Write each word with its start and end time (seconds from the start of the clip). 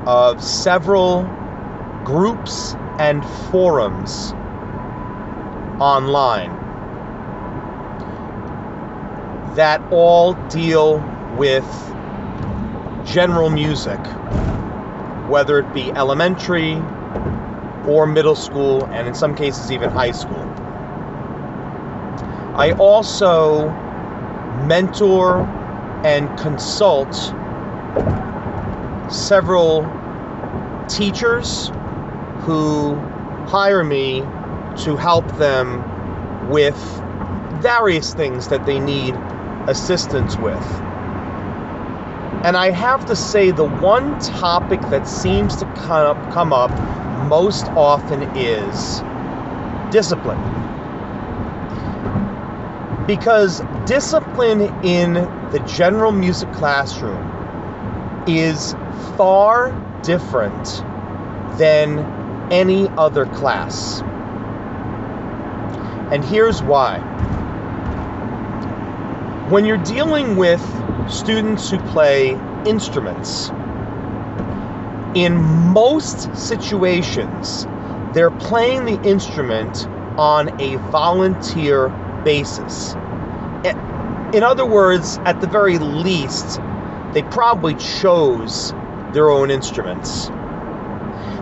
of 0.05 0.43
several 0.43 1.23
groups 2.03 2.75
and 2.99 3.25
forums 3.51 4.33
online 5.81 6.51
that 9.55 9.81
all 9.91 10.33
deal 10.49 10.99
with 11.37 11.65
general 13.05 13.49
music, 13.49 13.99
whether 15.29 15.59
it 15.59 15.73
be 15.73 15.91
elementary 15.93 16.73
or 17.87 18.05
middle 18.07 18.35
school, 18.35 18.85
and 18.87 19.07
in 19.07 19.13
some 19.13 19.35
cases, 19.35 19.71
even 19.71 19.89
high 19.89 20.11
school. 20.11 20.43
I 22.55 22.71
also 22.73 23.69
mentor 24.65 25.41
and 26.03 26.37
consult 26.39 27.13
several 29.11 29.89
teachers 30.87 31.71
who 32.45 32.95
hire 33.47 33.83
me 33.83 34.21
to 34.83 34.95
help 34.97 35.25
them 35.37 36.49
with 36.49 36.77
various 37.61 38.13
things 38.13 38.49
that 38.49 38.65
they 38.65 38.79
need 38.79 39.15
assistance 39.67 40.37
with. 40.37 40.63
And 42.43 42.55
I 42.55 42.69
have 42.69 43.07
to 43.07 43.15
say, 43.15 43.49
the 43.49 43.65
one 43.65 44.19
topic 44.19 44.79
that 44.91 45.07
seems 45.07 45.55
to 45.55 45.65
come 45.73 46.17
up, 46.17 46.31
come 46.31 46.53
up 46.53 46.69
most 47.27 47.65
often 47.69 48.21
is 48.37 49.01
discipline. 49.91 50.37
Because 53.07 53.63
discipline 53.85 54.61
in 54.83 55.13
the 55.51 55.63
general 55.65 56.11
music 56.11 56.51
classroom 56.53 57.31
is 58.27 58.75
far 59.17 59.71
different 60.03 60.83
than 61.57 62.14
any 62.51 62.87
other 62.97 63.25
class. 63.25 64.01
And 66.11 66.23
here's 66.23 66.61
why. 66.61 66.99
When 69.49 69.65
you're 69.65 69.77
dealing 69.77 70.35
with 70.37 70.61
students 71.09 71.69
who 71.69 71.77
play 71.79 72.31
instruments, 72.65 73.49
in 75.15 75.35
most 75.37 76.35
situations, 76.35 77.65
they're 78.13 78.31
playing 78.31 78.85
the 78.85 79.01
instrument 79.01 79.87
on 80.17 80.59
a 80.61 80.75
volunteer 80.91 81.89
basis. 82.23 82.93
In 84.33 84.43
other 84.43 84.65
words, 84.65 85.19
at 85.25 85.39
the 85.41 85.47
very 85.47 85.77
least, 85.77 86.59
they 87.13 87.23
probably 87.23 87.75
chose 87.75 88.73
their 89.13 89.29
own 89.29 89.51
instruments. 89.51 90.29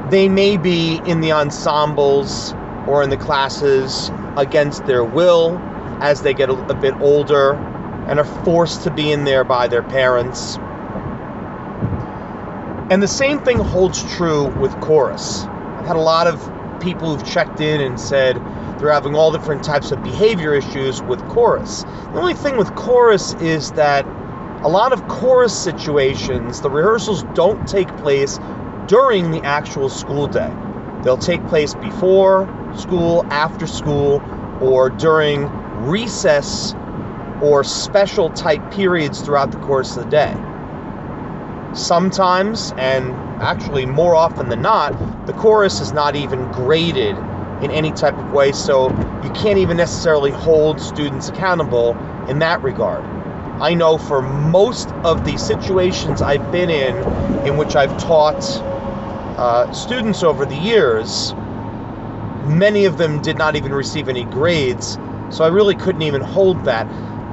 They 0.09 0.27
may 0.27 0.57
be 0.57 1.01
in 1.05 1.21
the 1.21 1.31
ensembles 1.31 2.53
or 2.87 3.03
in 3.03 3.09
the 3.09 3.17
classes 3.17 4.11
against 4.37 4.85
their 4.85 5.03
will 5.03 5.59
as 6.01 6.21
they 6.21 6.33
get 6.33 6.49
a, 6.49 6.53
a 6.53 6.73
bit 6.73 6.93
older 6.99 7.53
and 8.07 8.19
are 8.19 8.25
forced 8.25 8.83
to 8.83 8.91
be 8.91 9.11
in 9.11 9.23
there 9.23 9.43
by 9.43 9.67
their 9.67 9.83
parents. 9.83 10.57
And 12.89 13.01
the 13.01 13.07
same 13.07 13.39
thing 13.39 13.59
holds 13.59 14.03
true 14.15 14.45
with 14.59 14.71
chorus. 14.81 15.45
I've 15.45 15.87
had 15.87 15.95
a 15.95 16.01
lot 16.01 16.27
of 16.27 16.39
people 16.81 17.15
who've 17.15 17.25
checked 17.25 17.61
in 17.61 17.79
and 17.81 17.99
said 17.99 18.35
they're 18.77 18.91
having 18.91 19.15
all 19.15 19.31
different 19.31 19.63
types 19.63 19.91
of 19.91 20.03
behavior 20.03 20.53
issues 20.53 21.01
with 21.01 21.25
chorus. 21.29 21.83
The 21.83 22.19
only 22.19 22.33
thing 22.33 22.57
with 22.57 22.75
chorus 22.75 23.33
is 23.35 23.71
that 23.71 24.05
a 24.63 24.69
lot 24.69 24.91
of 24.91 25.07
chorus 25.07 25.53
situations, 25.53 26.61
the 26.61 26.69
rehearsals 26.69 27.23
don't 27.35 27.65
take 27.67 27.87
place 27.97 28.37
during 28.93 29.31
the 29.31 29.41
actual 29.41 29.89
school 29.89 30.27
day. 30.27 30.53
They'll 31.01 31.17
take 31.17 31.43
place 31.47 31.73
before 31.73 32.47
school, 32.77 33.25
after 33.31 33.65
school, 33.65 34.21
or 34.61 34.91
during 34.91 35.47
recess 35.87 36.75
or 37.41 37.63
special 37.63 38.29
type 38.29 38.61
periods 38.69 39.19
throughout 39.21 39.49
the 39.49 39.57
course 39.57 39.97
of 39.97 40.03
the 40.03 40.11
day. 40.11 40.35
Sometimes, 41.73 42.71
and 42.77 43.15
actually 43.41 43.87
more 43.87 44.13
often 44.13 44.47
than 44.47 44.61
not, 44.61 45.25
the 45.25 45.33
chorus 45.33 45.79
is 45.81 45.91
not 45.91 46.15
even 46.15 46.51
graded 46.51 47.17
in 47.63 47.71
any 47.71 47.91
type 47.93 48.15
of 48.15 48.31
way, 48.31 48.51
so 48.51 48.91
you 49.23 49.31
can't 49.31 49.57
even 49.57 49.75
necessarily 49.75 50.29
hold 50.29 50.79
students 50.79 51.29
accountable 51.29 51.97
in 52.29 52.37
that 52.37 52.61
regard. 52.61 53.03
I 53.59 53.73
know 53.73 53.97
for 53.97 54.21
most 54.21 54.89
of 55.03 55.25
the 55.25 55.37
situations 55.37 56.21
I've 56.21 56.51
been 56.51 56.69
in, 56.69 56.95
in 57.47 57.57
which 57.57 57.75
I've 57.75 57.97
taught 57.97 58.43
uh, 59.37 59.71
students 59.73 60.23
over 60.23 60.45
the 60.45 60.55
years, 60.55 61.33
many 62.45 62.85
of 62.85 62.97
them 62.97 63.21
did 63.21 63.37
not 63.37 63.55
even 63.55 63.73
receive 63.73 64.09
any 64.09 64.25
grades, 64.25 64.97
so 65.29 65.43
I 65.43 65.47
really 65.47 65.75
couldn't 65.75 66.03
even 66.03 66.21
hold 66.21 66.65
that. 66.65 66.85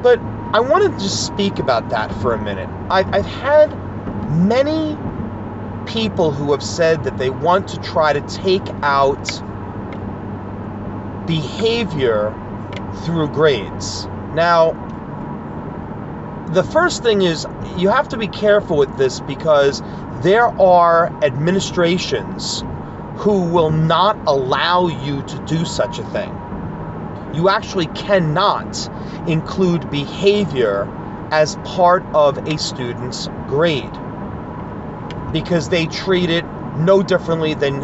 But 0.02 0.18
I 0.52 0.60
wanted 0.60 0.92
to 0.92 0.98
just 0.98 1.26
speak 1.26 1.58
about 1.58 1.90
that 1.90 2.12
for 2.20 2.32
a 2.34 2.42
minute. 2.42 2.68
I've, 2.88 3.12
I've 3.14 3.26
had 3.26 3.72
many 4.30 4.96
people 5.86 6.32
who 6.32 6.52
have 6.52 6.62
said 6.62 7.04
that 7.04 7.18
they 7.18 7.30
want 7.30 7.68
to 7.68 7.80
try 7.80 8.12
to 8.12 8.20
take 8.22 8.68
out 8.82 9.24
behavior 11.26 12.34
through 13.04 13.28
grades. 13.28 14.06
Now, 14.34 14.72
the 16.52 16.64
first 16.64 17.02
thing 17.02 17.22
is 17.22 17.46
you 17.76 17.88
have 17.88 18.08
to 18.08 18.16
be 18.16 18.26
careful 18.26 18.76
with 18.76 18.96
this 18.96 19.20
because 19.20 19.82
there 20.22 20.46
are 20.60 21.06
administrations 21.22 22.62
who 23.16 23.50
will 23.50 23.70
not 23.70 24.18
allow 24.26 24.88
you 24.88 25.22
to 25.22 25.38
do 25.46 25.64
such 25.64 25.98
a 25.98 26.04
thing. 26.04 26.34
You 27.34 27.48
actually 27.48 27.86
cannot 27.86 28.88
include 29.26 29.90
behavior 29.90 30.88
as 31.30 31.56
part 31.64 32.04
of 32.12 32.38
a 32.46 32.58
student's 32.58 33.28
grade 33.46 33.92
because 35.32 35.68
they 35.68 35.86
treat 35.86 36.28
it 36.28 36.44
no 36.76 37.02
differently 37.02 37.54
than 37.54 37.82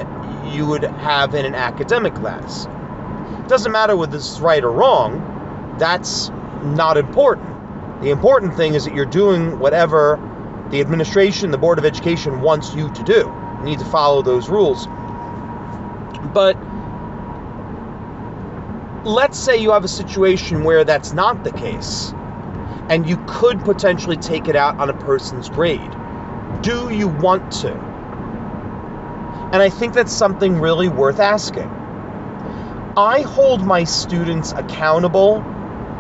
you 0.53 0.67
would 0.67 0.83
have 0.83 1.35
in 1.35 1.45
an 1.45 1.55
academic 1.55 2.15
class. 2.15 2.67
Doesn't 3.49 3.73
matter 3.73 3.97
whether 3.97 4.17
is 4.17 4.41
right 4.41 4.63
or 4.63 4.73
wrong, 4.73 5.77
that's 5.79 6.31
not 6.63 6.97
important. 6.97 8.03
The 8.03 8.11
important 8.11 8.57
thing 8.57 8.75
is 8.75 8.85
that 8.85 8.95
you're 8.95 9.07
doing 9.07 9.59
whatever 9.59 10.19
the 10.71 10.81
administration, 10.81 11.51
the 11.53 11.59
Board 11.59 11.79
of 11.79 11.85
Education 11.85 12.41
wants 12.41 12.75
you 12.75 12.91
to 12.91 13.03
do. 13.05 13.33
You 13.59 13.65
need 13.65 13.79
to 13.79 13.85
follow 13.85 14.23
those 14.23 14.49
rules. 14.49 14.89
But 16.35 16.57
let's 19.07 19.39
say 19.39 19.57
you 19.59 19.71
have 19.71 19.85
a 19.85 19.89
situation 19.89 20.65
where 20.65 20.83
that's 20.85 21.13
not 21.13 21.45
the 21.45 21.53
case, 21.53 22.13
and 22.89 23.09
you 23.09 23.17
could 23.29 23.61
potentially 23.61 24.17
take 24.17 24.49
it 24.49 24.57
out 24.57 24.81
on 24.81 24.91
a 24.91 24.95
person's 24.95 25.49
grade. 25.49 25.91
Do 26.63 26.91
you 26.91 27.09
want 27.09 27.53
to? 27.61 27.73
And 29.53 29.63
I 29.63 29.71
think 29.71 29.95
that's 29.95 30.13
something 30.13 30.59
really 30.61 30.89
worth 30.89 31.21
asking. 31.21 31.71
I 32.97 33.21
hold 33.21 33.65
my 33.65 33.85
students 33.85 34.53
accountable 34.53 35.45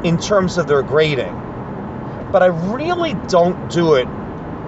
in 0.02 0.18
terms 0.18 0.58
of 0.58 0.66
their 0.66 0.82
grading, 0.82 1.32
but 2.32 2.42
I 2.42 2.46
really 2.46 3.14
don't 3.28 3.70
do 3.70 3.94
it 3.94 4.08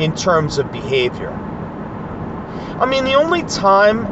in 0.01 0.15
terms 0.15 0.59
of 0.59 0.71
behavior. 0.73 1.31
I 2.81 2.87
mean, 2.87 3.05
the 3.05 3.15
only 3.15 3.43
time 3.43 4.05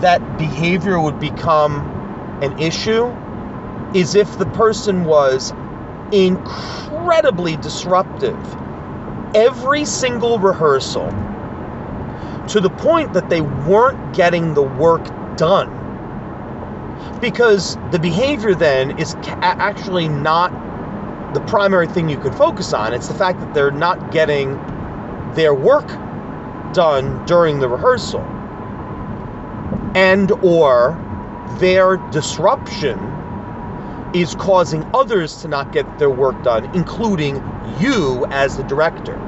that 0.00 0.38
behavior 0.38 0.98
would 0.98 1.20
become 1.20 2.38
an 2.42 2.58
issue 2.58 3.06
is 3.94 4.14
if 4.14 4.38
the 4.38 4.46
person 4.46 5.04
was 5.04 5.52
incredibly 6.12 7.56
disruptive 7.56 8.38
every 9.34 9.84
single 9.84 10.38
rehearsal 10.38 11.08
to 12.48 12.60
the 12.60 12.70
point 12.70 13.12
that 13.12 13.28
they 13.28 13.40
weren't 13.40 14.14
getting 14.14 14.54
the 14.54 14.62
work 14.62 15.04
done. 15.36 15.76
Because 17.20 17.76
the 17.92 17.98
behavior 17.98 18.54
then 18.54 18.98
is 18.98 19.14
actually 19.24 20.08
not 20.08 21.34
the 21.34 21.40
primary 21.42 21.86
thing 21.86 22.08
you 22.08 22.18
could 22.18 22.34
focus 22.34 22.72
on. 22.72 22.92
It's 22.92 23.08
the 23.08 23.14
fact 23.14 23.38
that 23.40 23.54
they're 23.54 23.70
not 23.70 24.10
getting 24.10 24.58
their 25.34 25.54
work 25.54 25.88
done 26.74 27.24
during 27.26 27.60
the 27.60 27.68
rehearsal 27.68 28.24
and 29.94 30.30
or 30.44 30.98
their 31.58 31.96
disruption 32.10 32.98
is 34.14 34.34
causing 34.34 34.84
others 34.94 35.42
to 35.42 35.48
not 35.48 35.72
get 35.72 35.98
their 35.98 36.10
work 36.10 36.42
done, 36.42 36.64
including 36.74 37.36
you 37.80 38.26
as 38.30 38.56
the 38.56 38.62
director. 38.64 39.18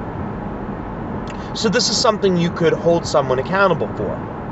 So, 1.54 1.69
this 1.69 1.88
is 1.90 2.00
something 2.00 2.37
you 2.37 2.50
could 2.50 2.72
hold 2.72 3.06
someone 3.06 3.38
accountable 3.38 3.88
for. 3.96 4.43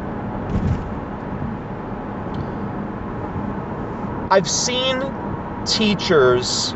I've 4.31 4.49
seen 4.49 5.03
teachers 5.67 6.75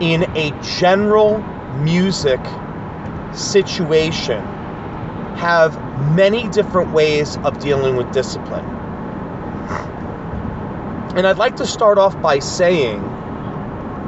in 0.00 0.24
a 0.36 0.52
general 0.62 1.40
music 1.74 2.40
situation 3.34 4.42
have 5.36 5.76
many 6.14 6.48
different 6.48 6.92
ways 6.92 7.36
of 7.38 7.58
dealing 7.58 7.96
with 7.96 8.12
discipline. 8.12 8.64
And 11.16 11.26
I'd 11.26 11.38
like 11.38 11.56
to 11.56 11.66
start 11.66 11.98
off 11.98 12.20
by 12.20 12.38
saying, 12.38 13.02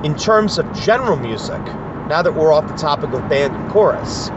in 0.05 0.15
terms 0.17 0.59
of 0.59 0.73
general 0.73 1.17
music, 1.17 1.63
now 2.09 2.23
that 2.23 2.35
we're 2.35 2.53
off 2.53 2.69
the 2.69 2.77
topic 2.77 3.11
of 3.13 3.29
band 3.29 3.55
and 3.55 3.71
chorus, 3.71 4.29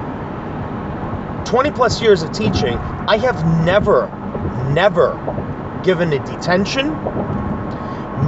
20 1.49 1.71
plus 1.71 2.01
years 2.01 2.23
of 2.23 2.31
teaching, 2.31 2.77
I 2.77 3.17
have 3.17 3.45
never, 3.65 4.07
never 4.73 5.13
given 5.83 6.11
a 6.11 6.19
detention, 6.25 6.89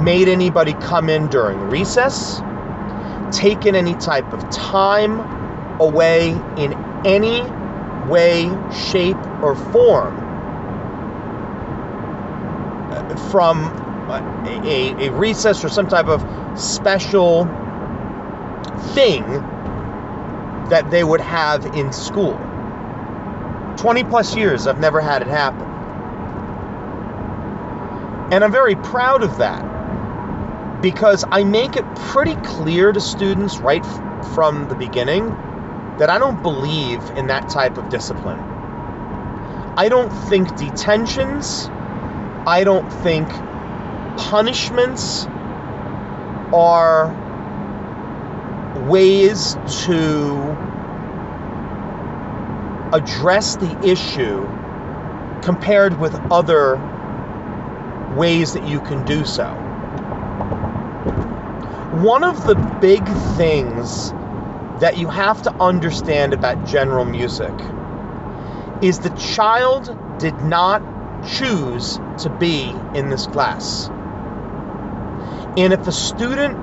made 0.04 0.28
anybody 0.28 0.74
come 0.74 1.10
in 1.10 1.28
during 1.28 1.58
recess, 1.60 2.40
taken 3.30 3.74
any 3.74 3.94
type 3.94 4.32
of 4.32 4.48
time 4.50 5.39
away 5.80 6.28
in 6.56 6.74
any 7.04 7.42
way, 8.08 8.50
shape, 8.90 9.16
or 9.42 9.56
form 9.72 10.16
uh, 12.92 13.16
from 13.30 13.64
uh, 14.10 14.20
a, 14.64 15.06
a, 15.06 15.12
recess 15.12 15.64
or 15.64 15.68
some 15.68 15.88
type 15.88 16.06
of 16.06 16.20
special 16.60 17.44
thing 18.94 19.22
that 20.68 20.88
they 20.90 21.04
would 21.04 21.20
have 21.20 21.64
in 21.74 21.92
school. 21.92 22.38
20 23.76 24.04
plus 24.04 24.36
years, 24.36 24.66
I've 24.66 24.80
never 24.80 25.00
had 25.00 25.22
it 25.22 25.28
happen. 25.28 25.66
And 28.32 28.44
I'm 28.44 28.52
very 28.52 28.76
proud 28.76 29.22
of 29.22 29.38
that 29.38 29.62
because 30.82 31.24
I 31.30 31.44
make 31.44 31.76
it 31.76 31.84
pretty 31.96 32.34
clear 32.36 32.92
to 32.92 33.00
students 33.00 33.58
right 33.58 33.84
from 34.34 34.68
the 34.68 34.74
beginning 34.74 35.34
that 36.00 36.08
I 36.08 36.18
don't 36.18 36.42
believe 36.42 37.02
in 37.18 37.26
that 37.26 37.50
type 37.50 37.76
of 37.76 37.90
discipline. 37.90 38.38
I 39.76 39.90
don't 39.90 40.08
think 40.08 40.56
detentions, 40.56 41.68
I 42.46 42.64
don't 42.64 42.90
think 42.90 43.28
punishments 44.16 45.26
are 46.54 47.14
ways 48.88 49.58
to 49.84 50.56
address 52.94 53.56
the 53.56 53.76
issue 53.86 54.48
compared 55.42 56.00
with 56.00 56.14
other 56.32 56.80
ways 58.16 58.54
that 58.54 58.66
you 58.66 58.80
can 58.80 59.04
do 59.04 59.26
so. 59.26 59.44
One 61.92 62.24
of 62.24 62.46
the 62.46 62.54
big 62.80 63.06
things 63.36 64.14
that 64.80 64.96
you 64.96 65.08
have 65.08 65.42
to 65.42 65.54
understand 65.56 66.32
about 66.32 66.66
general 66.66 67.04
music 67.04 67.52
is 68.82 68.98
the 69.00 69.10
child 69.10 69.94
did 70.18 70.40
not 70.42 70.82
choose 71.26 72.00
to 72.18 72.30
be 72.30 72.74
in 72.94 73.10
this 73.10 73.26
class. 73.26 73.88
And 75.58 75.74
if 75.74 75.86
a 75.86 75.92
student 75.92 76.56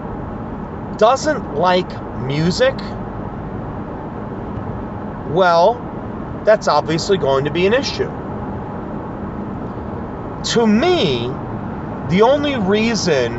doesn't 0.97 1.55
like 1.55 1.89
music, 2.23 2.75
well, 5.29 6.41
that's 6.43 6.67
obviously 6.67 7.19
going 7.19 7.45
to 7.45 7.51
be 7.51 7.67
an 7.67 7.73
issue. 7.73 8.09
To 10.53 10.65
me, 10.65 11.27
the 12.09 12.23
only 12.23 12.55
reason 12.55 13.33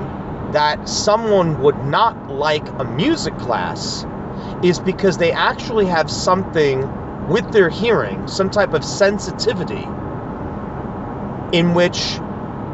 that 0.53 0.89
someone 0.89 1.61
would 1.63 1.85
not 1.85 2.31
like 2.31 2.69
a 2.79 2.85
music 2.85 3.37
class 3.39 4.05
is 4.63 4.79
because 4.79 5.19
they 5.19 5.33
actually 5.33 5.87
have 5.87 6.11
something 6.11 7.29
with 7.29 7.53
their 7.53 7.69
hearing, 7.69 8.27
some 8.29 8.51
type 8.51 8.75
of 8.75 8.85
sensitivity 8.85 9.87
in 11.53 11.75
which 11.75 12.19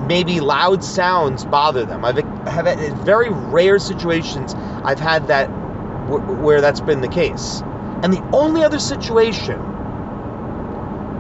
maybe 0.06 0.40
loud 0.40 0.82
sounds 0.84 1.44
bother 1.44 1.84
them. 1.84 2.04
I've 2.04 2.18
have 2.48 2.66
had 2.66 2.98
very 2.98 3.30
rare 3.30 3.78
situations 3.78 4.54
I've 4.84 5.00
had 5.00 5.28
that 5.28 5.46
where 6.08 6.60
that's 6.60 6.80
been 6.80 7.00
the 7.00 7.08
case. 7.08 7.62
And 8.02 8.12
the 8.12 8.22
only 8.32 8.62
other 8.62 8.78
situation 8.78 9.58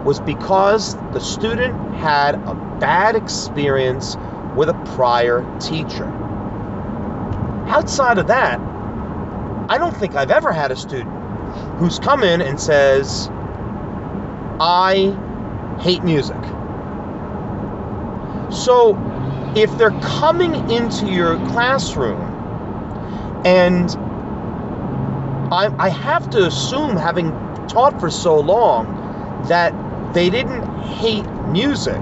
was 0.04 0.20
because 0.20 0.94
the 1.12 1.20
student 1.20 1.74
had 1.96 2.34
a 2.34 2.54
bad 2.78 3.16
experience 3.16 4.16
with 4.54 4.68
a 4.68 4.74
prior 4.94 5.42
teacher. 5.60 6.04
Outside 7.68 8.18
of 8.18 8.26
that, 8.26 8.60
I 9.68 9.78
don't 9.78 9.96
think 9.96 10.14
I've 10.14 10.30
ever 10.30 10.52
had 10.52 10.70
a 10.70 10.76
student 10.76 11.10
who's 11.78 11.98
come 11.98 12.22
in 12.22 12.40
and 12.40 12.60
says, 12.60 13.28
I 14.60 15.16
hate 15.80 16.02
music. 16.04 16.42
So 18.50 18.96
if 19.56 19.76
they're 19.78 19.98
coming 20.00 20.70
into 20.70 21.06
your 21.06 21.36
classroom 21.48 22.20
and 23.44 23.90
I, 25.52 25.74
I 25.78 25.88
have 25.88 26.30
to 26.30 26.46
assume, 26.46 26.96
having 26.96 27.30
taught 27.68 28.00
for 28.00 28.10
so 28.10 28.40
long, 28.40 29.44
that 29.48 29.72
they 30.14 30.30
didn't 30.30 30.62
hate 30.82 31.26
music, 31.48 32.00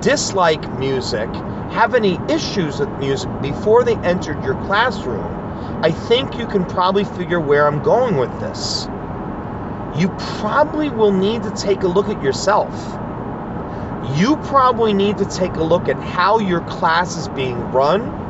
dislike 0.00 0.70
music, 0.78 1.28
have 1.72 1.94
any 1.94 2.18
issues 2.28 2.80
with 2.80 2.90
music 2.98 3.30
before 3.40 3.84
they 3.84 3.96
entered 3.96 4.42
your 4.44 4.54
classroom, 4.66 5.41
I 5.82 5.90
think 5.90 6.38
you 6.38 6.46
can 6.46 6.64
probably 6.64 7.04
figure 7.04 7.40
where 7.40 7.66
I'm 7.66 7.82
going 7.82 8.16
with 8.16 8.38
this. 8.40 8.86
You 9.96 10.08
probably 10.38 10.88
will 10.90 11.12
need 11.12 11.42
to 11.42 11.50
take 11.50 11.82
a 11.82 11.88
look 11.88 12.08
at 12.08 12.22
yourself. 12.22 12.72
You 14.18 14.36
probably 14.36 14.94
need 14.94 15.18
to 15.18 15.24
take 15.24 15.54
a 15.54 15.62
look 15.62 15.88
at 15.88 15.96
how 15.96 16.38
your 16.38 16.60
class 16.60 17.16
is 17.16 17.28
being 17.28 17.58
run 17.72 18.20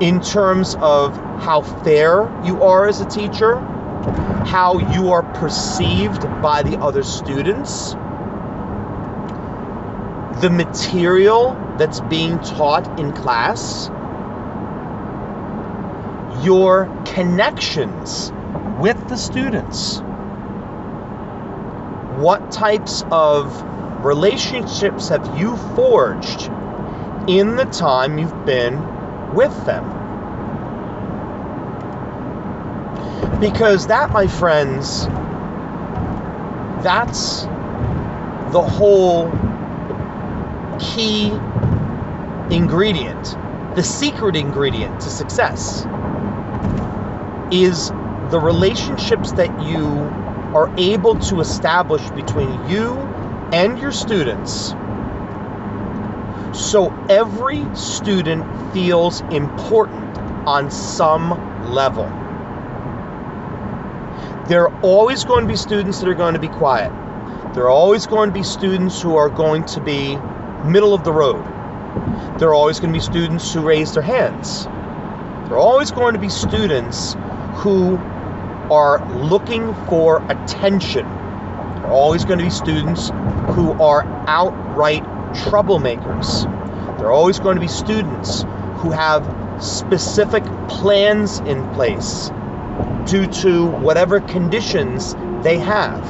in 0.00 0.20
terms 0.20 0.76
of 0.80 1.16
how 1.16 1.62
fair 1.62 2.30
you 2.44 2.62
are 2.62 2.88
as 2.88 3.00
a 3.00 3.06
teacher, 3.06 3.56
how 4.46 4.78
you 4.94 5.10
are 5.10 5.22
perceived 5.22 6.22
by 6.40 6.62
the 6.62 6.78
other 6.78 7.02
students, 7.02 7.92
the 10.40 10.50
material 10.50 11.54
that's 11.78 12.00
being 12.00 12.38
taught 12.38 12.98
in 12.98 13.12
class, 13.12 13.90
your 16.42 16.86
connections 17.04 18.32
with 18.80 19.08
the 19.08 19.16
students. 19.16 20.00
What 22.18 22.50
types 22.50 23.04
of 23.10 23.62
relationships 24.04 25.08
have 25.08 25.38
you 25.38 25.56
forged 25.74 26.50
in 27.28 27.56
the 27.56 27.64
time 27.64 28.18
you've 28.18 28.44
been 28.44 29.34
with 29.34 29.54
them? 29.66 29.84
Because 33.40 33.86
that, 33.88 34.10
my 34.10 34.26
friends, 34.26 35.06
that's 36.82 37.42
the 38.52 38.62
whole 38.62 39.30
key 40.78 41.28
ingredient, 42.54 43.36
the 43.74 43.82
secret 43.82 44.36
ingredient 44.36 45.00
to 45.00 45.10
success 45.10 45.86
is 47.52 47.88
the 48.30 48.40
relationships 48.40 49.32
that 49.32 49.62
you 49.62 49.86
are 50.54 50.72
able 50.78 51.18
to 51.18 51.40
establish 51.40 52.08
between 52.10 52.68
you 52.68 52.94
and 53.52 53.78
your 53.78 53.92
students 53.92 54.74
so 56.52 56.92
every 57.08 57.64
student 57.76 58.72
feels 58.72 59.20
important 59.20 60.16
on 60.46 60.70
some 60.70 61.30
level. 61.72 62.04
There 64.48 64.68
are 64.68 64.80
always 64.82 65.24
going 65.24 65.42
to 65.42 65.48
be 65.48 65.56
students 65.56 66.00
that 66.00 66.08
are 66.08 66.14
going 66.14 66.34
to 66.34 66.40
be 66.40 66.48
quiet. 66.48 66.90
There 67.54 67.64
are 67.64 67.70
always 67.70 68.06
going 68.06 68.30
to 68.30 68.34
be 68.34 68.42
students 68.42 69.00
who 69.00 69.16
are 69.16 69.28
going 69.28 69.66
to 69.66 69.80
be 69.80 70.16
middle 70.64 70.94
of 70.94 71.04
the 71.04 71.12
road. 71.12 71.44
There 72.38 72.48
are 72.48 72.54
always 72.54 72.80
going 72.80 72.92
to 72.92 72.98
be 72.98 73.04
students 73.04 73.52
who 73.52 73.60
raise 73.60 73.92
their 73.92 74.02
hands. 74.02 74.64
There 74.64 75.54
are 75.54 75.58
always 75.58 75.90
going 75.90 76.14
to 76.14 76.20
be 76.20 76.28
students 76.28 77.14
who 77.58 77.96
are 78.70 79.04
looking 79.16 79.74
for 79.86 80.24
attention. 80.30 81.04
There 81.04 81.86
are 81.86 81.90
always 81.90 82.24
going 82.24 82.38
to 82.38 82.44
be 82.44 82.50
students 82.50 83.08
who 83.54 83.72
are 83.82 84.04
outright 84.28 85.02
troublemakers. 85.34 86.44
There 86.98 87.08
are 87.08 87.12
always 87.12 87.40
going 87.40 87.56
to 87.56 87.60
be 87.60 87.66
students 87.66 88.42
who 88.76 88.92
have 88.92 89.24
specific 89.60 90.44
plans 90.68 91.40
in 91.40 91.68
place 91.74 92.30
due 93.06 93.26
to 93.42 93.66
whatever 93.66 94.20
conditions 94.20 95.16
they 95.42 95.58
have, 95.58 96.04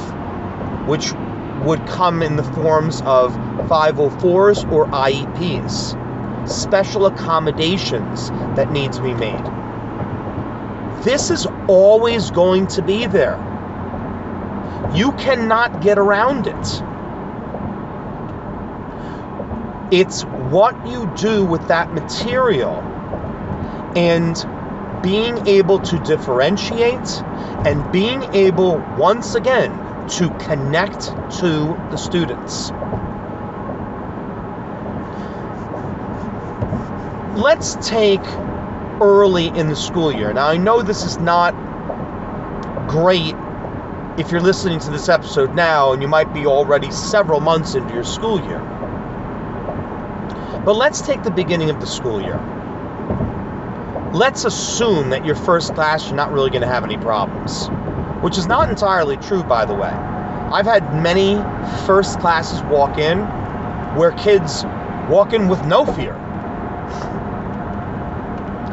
which 0.87 1.13
would 1.65 1.83
come 1.87 2.21
in 2.21 2.35
the 2.35 2.43
forms 2.43 3.01
of 3.01 3.33
504s 3.67 4.71
or 4.71 4.85
IEPs, 4.87 6.47
special 6.47 7.07
accommodations 7.07 8.29
that 8.55 8.71
need 8.71 8.93
to 8.93 9.01
be 9.01 9.15
made. 9.15 9.43
This 11.03 11.31
is 11.31 11.47
always 11.67 12.29
going 12.29 12.67
to 12.67 12.81
be 12.81 13.05
there. 13.05 13.37
You 14.93 15.13
cannot 15.13 15.81
get 15.81 15.97
around 15.97 16.47
it. 16.47 16.83
It's 19.91 20.23
what 20.23 20.87
you 20.87 21.11
do 21.15 21.45
with 21.45 21.67
that 21.69 21.93
material 21.93 22.73
and 23.95 24.35
being 25.01 25.47
able 25.47 25.79
to 25.79 25.97
differentiate 25.99 27.23
and 27.65 27.89
being 27.91 28.23
able, 28.33 28.77
once 28.97 29.35
again, 29.35 29.71
to 30.09 30.29
connect 30.39 31.05
to 31.39 31.79
the 31.91 31.95
students. 31.97 32.71
Let's 37.39 37.75
take 37.87 38.21
early 39.01 39.47
in 39.47 39.67
the 39.67 39.75
school 39.75 40.11
year. 40.11 40.33
Now, 40.33 40.47
I 40.47 40.57
know 40.57 40.81
this 40.81 41.03
is 41.03 41.19
not 41.19 41.51
great 42.87 43.35
if 44.17 44.31
you're 44.31 44.41
listening 44.41 44.79
to 44.79 44.89
this 44.89 45.07
episode 45.07 45.55
now 45.55 45.93
and 45.93 46.01
you 46.01 46.07
might 46.07 46.33
be 46.33 46.45
already 46.45 46.91
several 46.91 47.39
months 47.39 47.75
into 47.75 47.93
your 47.93 48.03
school 48.03 48.41
year. 48.41 48.59
But 50.65 50.73
let's 50.73 51.01
take 51.01 51.23
the 51.23 51.31
beginning 51.31 51.69
of 51.69 51.79
the 51.79 51.87
school 51.87 52.21
year. 52.21 52.39
Let's 54.13 54.43
assume 54.43 55.11
that 55.11 55.25
your 55.25 55.35
first 55.35 55.73
class 55.75 56.07
you're 56.07 56.15
not 56.15 56.31
really 56.31 56.49
going 56.49 56.61
to 56.61 56.67
have 56.67 56.83
any 56.83 56.97
problems, 56.97 57.67
which 58.21 58.37
is 58.37 58.47
not 58.47 58.69
entirely 58.69 59.17
true, 59.17 59.43
by 59.43 59.65
the 59.65 59.73
way. 59.73 59.89
I've 59.89 60.65
had 60.65 61.01
many 61.01 61.35
first 61.85 62.19
classes 62.19 62.61
walk 62.63 62.97
in 62.97 63.19
where 63.95 64.11
kids 64.11 64.65
walk 65.09 65.33
in 65.33 65.47
with 65.47 65.63
no 65.65 65.85
fear. 65.85 66.15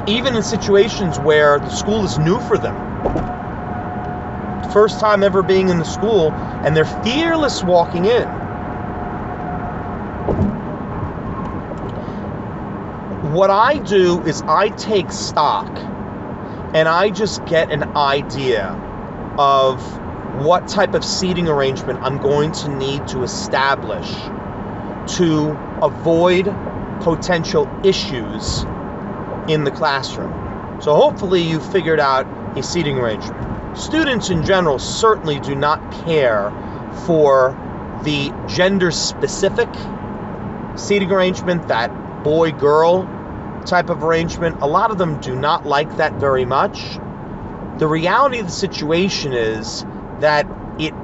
Even 0.09 0.37
in 0.37 0.43
situations 0.43 1.19
where 1.19 1.59
the 1.59 1.71
school 1.71 2.05
is 2.05 2.19
new 2.19 2.41
for 2.41 2.59
them. 2.59 2.75
First 4.73 5.01
time 5.01 5.23
ever 5.23 5.43
being 5.43 5.69
in 5.69 5.79
the 5.79 5.85
school, 5.85 6.33
and 6.33 6.77
they're 6.77 6.85
fearless 6.85 7.63
walking 7.63 8.05
in. 8.05 8.29
what 13.37 13.51
I 13.51 13.79
do 13.79 14.23
is 14.23 14.43
I 14.43 14.71
take 14.71 15.11
stock 15.13 15.69
and 16.75 16.89
I 16.89 17.11
just 17.11 17.45
get 17.45 17.71
an 17.71 17.97
idea 17.97 18.69
of 19.39 19.83
what 20.45 20.69
type 20.69 20.95
of 20.95 21.05
seating 21.05 21.49
arrangement 21.49 21.99
I'm 22.03 22.19
going 22.19 22.53
to 22.53 22.69
need 22.69 23.09
to 23.09 23.25
establish 23.25 24.11
to 25.17 25.51
avoid 25.83 26.47
potential 27.03 27.69
issues 27.85 28.65
in 29.49 29.65
the 29.65 29.71
classroom. 29.71 30.81
So 30.81 30.95
hopefully 30.95 31.43
you 31.43 31.61
figured 31.61 32.01
out 32.01 32.27
a 32.57 32.63
seating 32.63 32.99
arrangement. 32.99 33.79
Students 33.79 34.31
in 34.31 34.45
general 34.45 34.79
certainly 34.79 35.41
do 35.41 35.55
not 35.55 35.81
care 36.05 36.51
for 37.07 37.57
the 38.03 38.33
gender 38.49 38.91
specific 38.91 39.69
seating 40.77 41.11
arrangement 41.11 41.69
that 41.69 41.91
boy 42.23 42.53
girl 42.53 43.05
type 43.67 43.91
of 43.91 44.03
arrangement. 44.03 44.57
A 44.61 44.67
lot 44.67 44.91
of 44.91 44.99
them 44.99 45.21
do 45.21 45.35
not 45.35 45.67
like 45.67 45.97
that 45.97 46.15
very 46.15 46.45
much. 46.45 46.99
The 47.79 47.87
reality 47.87 48.39
of 48.39 48.47
the 48.47 48.53
situation 48.53 49.33
is 49.33 49.85
that 50.21 50.47
it 50.79 50.95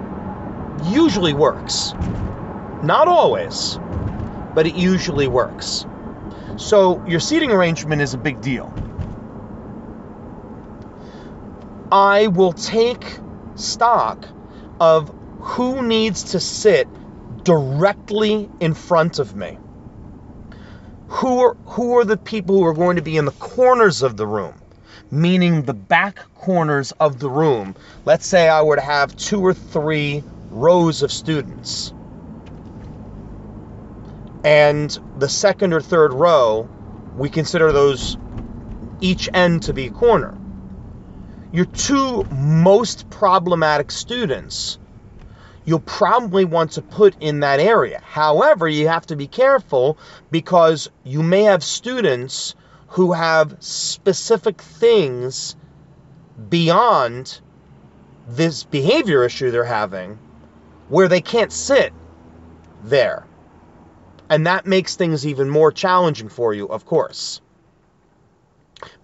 usually 0.85 1.35
works. 1.35 1.93
Not 2.83 3.09
always, 3.09 3.79
but 4.55 4.67
it 4.67 4.75
usually 4.75 5.29
works. 5.29 5.87
So 6.57 7.05
your 7.07 7.21
seating 7.21 7.51
arrangement 7.51 8.03
is 8.03 8.15
a 8.15 8.19
big 8.19 8.41
deal. 8.41 8.73
I 11.91 12.29
will 12.29 12.53
take 12.53 13.05
stock 13.57 14.27
of 14.81 15.15
who 15.41 15.83
needs 15.83 16.33
to 16.33 16.41
sit 16.41 16.89
directly 17.45 18.49
in 18.61 18.75
front 18.75 19.19
of 19.19 19.35
me. 19.35 19.59
Who 21.09 21.41
are 21.41 21.55
who 21.67 21.99
are 21.99 22.05
the 22.05 22.17
people 22.17 22.57
who 22.57 22.65
are 22.65 22.75
going 22.75 22.97
to 22.97 23.03
be 23.03 23.17
in 23.17 23.25
the 23.25 23.33
corners 23.33 24.03
of 24.03 24.17
the 24.17 24.27
room? 24.27 24.55
Meaning 25.11 25.63
the 25.63 25.75
back 25.75 26.21
corners 26.35 26.93
of 26.93 27.19
the 27.19 27.29
room. 27.29 27.75
Let's 28.07 28.27
say 28.27 28.49
i 28.49 28.63
were 28.63 28.77
to 28.77 28.83
have 28.83 29.15
two 29.17 29.45
or 29.45 29.53
three 29.53 30.23
rows 30.51 31.03
of 31.03 31.13
students 31.13 31.93
and 34.45 34.99
the 35.19 35.29
second 35.29 35.73
or 35.73 35.81
third 35.81 36.13
row 36.13 36.69
we 37.17 37.29
consider 37.29 37.73
those 37.73 38.17
each 39.01 39.29
end 39.35 39.63
to 39.63 39.73
be 39.73 39.87
a 39.87 39.91
corner 39.91 40.37
your 41.53 41.67
two 41.67 42.25
most 42.31 43.11
problematic 43.11 43.91
students 43.91 44.79
you'll 45.65 45.81
probably 45.81 46.45
want 46.45 46.73
to 46.73 46.83
put 46.83 47.15
in 47.21 47.41
that 47.41 47.61
area. 47.61 48.01
However, 48.03 48.69
you 48.69 48.89
have 48.89 49.07
to 49.07 49.17
be 49.17 49.27
careful 49.27 49.99
because 50.31 50.91
you 51.05 51.23
may 51.23 51.45
have 51.45 51.63
students 51.63 52.55
who 52.89 53.13
have 53.13 53.57
specific 53.61 54.61
things 54.61 55.57
beyond 56.49 57.41
this 58.29 58.65
behavior 58.65 59.25
issue 59.25 59.51
they're 59.51 59.65
having 59.65 60.19
where 60.89 61.09
they 61.09 61.21
can't 61.21 61.53
sit 61.53 61.93
there. 62.83 63.25
And 64.33 64.47
that 64.47 64.65
makes 64.65 64.97
things 64.97 65.27
even 65.27 65.51
more 65.51 65.71
challenging 65.71 66.31
for 66.31 66.55
you, 66.55 66.67
of 66.67 66.87
course. 66.87 67.43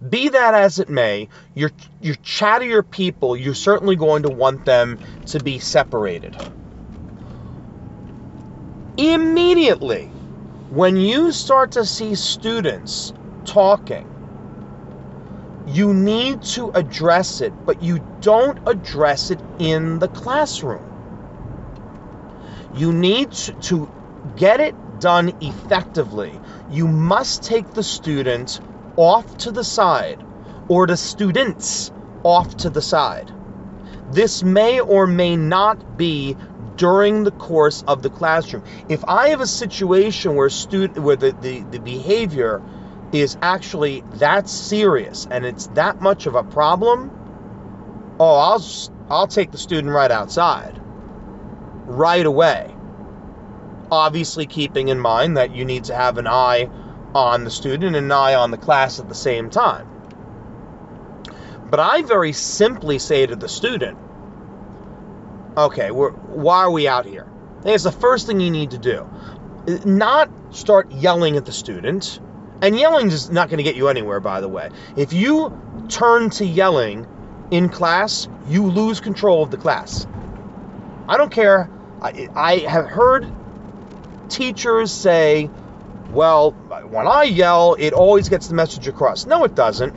Be 0.09 0.29
that 0.29 0.55
as 0.55 0.79
it 0.79 0.89
may, 0.89 1.29
your 1.53 1.69
your 2.01 2.15
chattier 2.15 2.81
people, 2.81 3.37
you're 3.37 3.53
certainly 3.53 3.95
going 3.95 4.23
to 4.23 4.29
want 4.29 4.65
them 4.65 4.97
to 5.27 5.39
be 5.39 5.59
separated. 5.59 6.35
Immediately, 8.97 10.05
when 10.71 10.97
you 10.97 11.31
start 11.31 11.73
to 11.73 11.85
see 11.85 12.15
students 12.15 13.13
talking, 13.45 14.07
you 15.67 15.93
need 15.93 16.41
to 16.57 16.71
address 16.73 17.39
it, 17.39 17.53
but 17.67 17.83
you 17.83 18.01
don't 18.21 18.57
address 18.65 19.29
it 19.29 19.39
in 19.59 19.99
the 19.99 20.07
classroom. 20.07 20.81
You 22.75 22.91
need 22.91 23.31
to, 23.31 23.87
get 24.37 24.59
it 24.59 24.75
done 24.99 25.33
effectively. 25.41 26.39
You 26.69 26.87
must 26.87 27.43
take 27.43 27.73
the 27.73 27.83
student 27.83 28.59
off 28.95 29.37
to 29.39 29.51
the 29.51 29.63
side 29.63 30.23
or 30.67 30.87
the 30.87 30.97
students 30.97 31.91
off 32.23 32.57
to 32.57 32.69
the 32.69 32.81
side. 32.81 33.31
This 34.11 34.43
may 34.43 34.79
or 34.79 35.07
may 35.07 35.35
not 35.35 35.97
be 35.97 36.35
during 36.75 37.23
the 37.23 37.31
course 37.31 37.83
of 37.87 38.01
the 38.01 38.09
classroom. 38.09 38.63
If 38.87 39.03
I 39.05 39.29
have 39.29 39.41
a 39.41 39.47
situation 39.47 40.35
where 40.35 40.49
student 40.49 40.99
where 40.99 41.15
the, 41.15 41.31
the, 41.31 41.61
the 41.61 41.79
behavior 41.79 42.61
is 43.11 43.37
actually 43.41 44.03
that 44.15 44.47
serious 44.47 45.27
and 45.29 45.45
it's 45.45 45.67
that 45.67 46.01
much 46.01 46.25
of 46.25 46.35
a 46.35 46.43
problem, 46.43 47.11
oh, 48.19 48.35
I'll 48.35 48.65
I'll 49.09 49.27
take 49.27 49.51
the 49.51 49.57
student 49.57 49.93
right 49.93 50.11
outside 50.11 50.79
right 51.89 52.25
away. 52.25 52.73
Obviously 53.91 54.45
keeping 54.45 54.89
in 54.89 54.99
mind 54.99 55.37
that 55.37 55.55
you 55.55 55.65
need 55.65 55.85
to 55.85 55.95
have 55.95 56.17
an 56.17 56.27
eye 56.27 56.69
on 57.15 57.43
the 57.43 57.49
student 57.49 57.95
and 57.95 58.05
an 58.05 58.11
eye 58.11 58.35
on 58.35 58.51
the 58.51 58.57
class 58.57 58.99
at 58.99 59.09
the 59.09 59.15
same 59.15 59.49
time. 59.49 59.87
But 61.69 61.79
I 61.79 62.01
very 62.01 62.33
simply 62.33 62.99
say 62.99 63.25
to 63.25 63.35
the 63.35 63.49
student, 63.49 63.97
okay, 65.55 65.89
why 65.89 66.57
are 66.59 66.71
we 66.71 66.87
out 66.87 67.05
here? 67.05 67.27
it's 67.65 67.83
the 67.83 67.91
first 67.91 68.25
thing 68.25 68.39
you 68.39 68.51
need 68.51 68.71
to 68.71 68.77
do. 68.77 69.07
Not 69.85 70.29
start 70.51 70.91
yelling 70.91 71.35
at 71.35 71.45
the 71.45 71.51
student. 71.51 72.19
And 72.61 72.77
yelling 72.77 73.07
is 73.07 73.29
not 73.29 73.49
going 73.49 73.57
to 73.57 73.63
get 73.63 73.75
you 73.75 73.87
anywhere, 73.87 74.19
by 74.19 74.41
the 74.41 74.47
way. 74.47 74.69
If 74.95 75.13
you 75.13 75.85
turn 75.89 76.29
to 76.31 76.45
yelling 76.45 77.07
in 77.51 77.69
class, 77.69 78.27
you 78.47 78.69
lose 78.69 78.99
control 78.99 79.43
of 79.43 79.51
the 79.51 79.57
class. 79.57 80.07
I 81.07 81.17
don't 81.17 81.31
care. 81.31 81.69
I, 82.01 82.29
I 82.35 82.57
have 82.59 82.85
heard 82.85 83.31
teachers 84.29 84.91
say, 84.91 85.49
well, 86.11 86.51
when 86.51 87.07
I 87.07 87.23
yell, 87.23 87.75
it 87.77 87.93
always 87.93 88.29
gets 88.29 88.47
the 88.47 88.55
message 88.55 88.87
across. 88.87 89.25
No, 89.25 89.43
it 89.43 89.55
doesn't. 89.55 89.93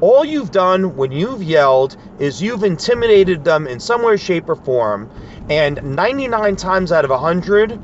All 0.00 0.24
you've 0.24 0.50
done 0.50 0.96
when 0.96 1.12
you've 1.12 1.42
yelled 1.42 1.96
is 2.18 2.42
you've 2.42 2.62
intimidated 2.62 3.44
them 3.44 3.66
in 3.66 3.80
some 3.80 4.02
way, 4.02 4.16
shape, 4.16 4.48
or 4.48 4.56
form, 4.56 5.10
and 5.48 5.96
99 5.96 6.56
times 6.56 6.92
out 6.92 7.04
of 7.04 7.10
100, 7.10 7.80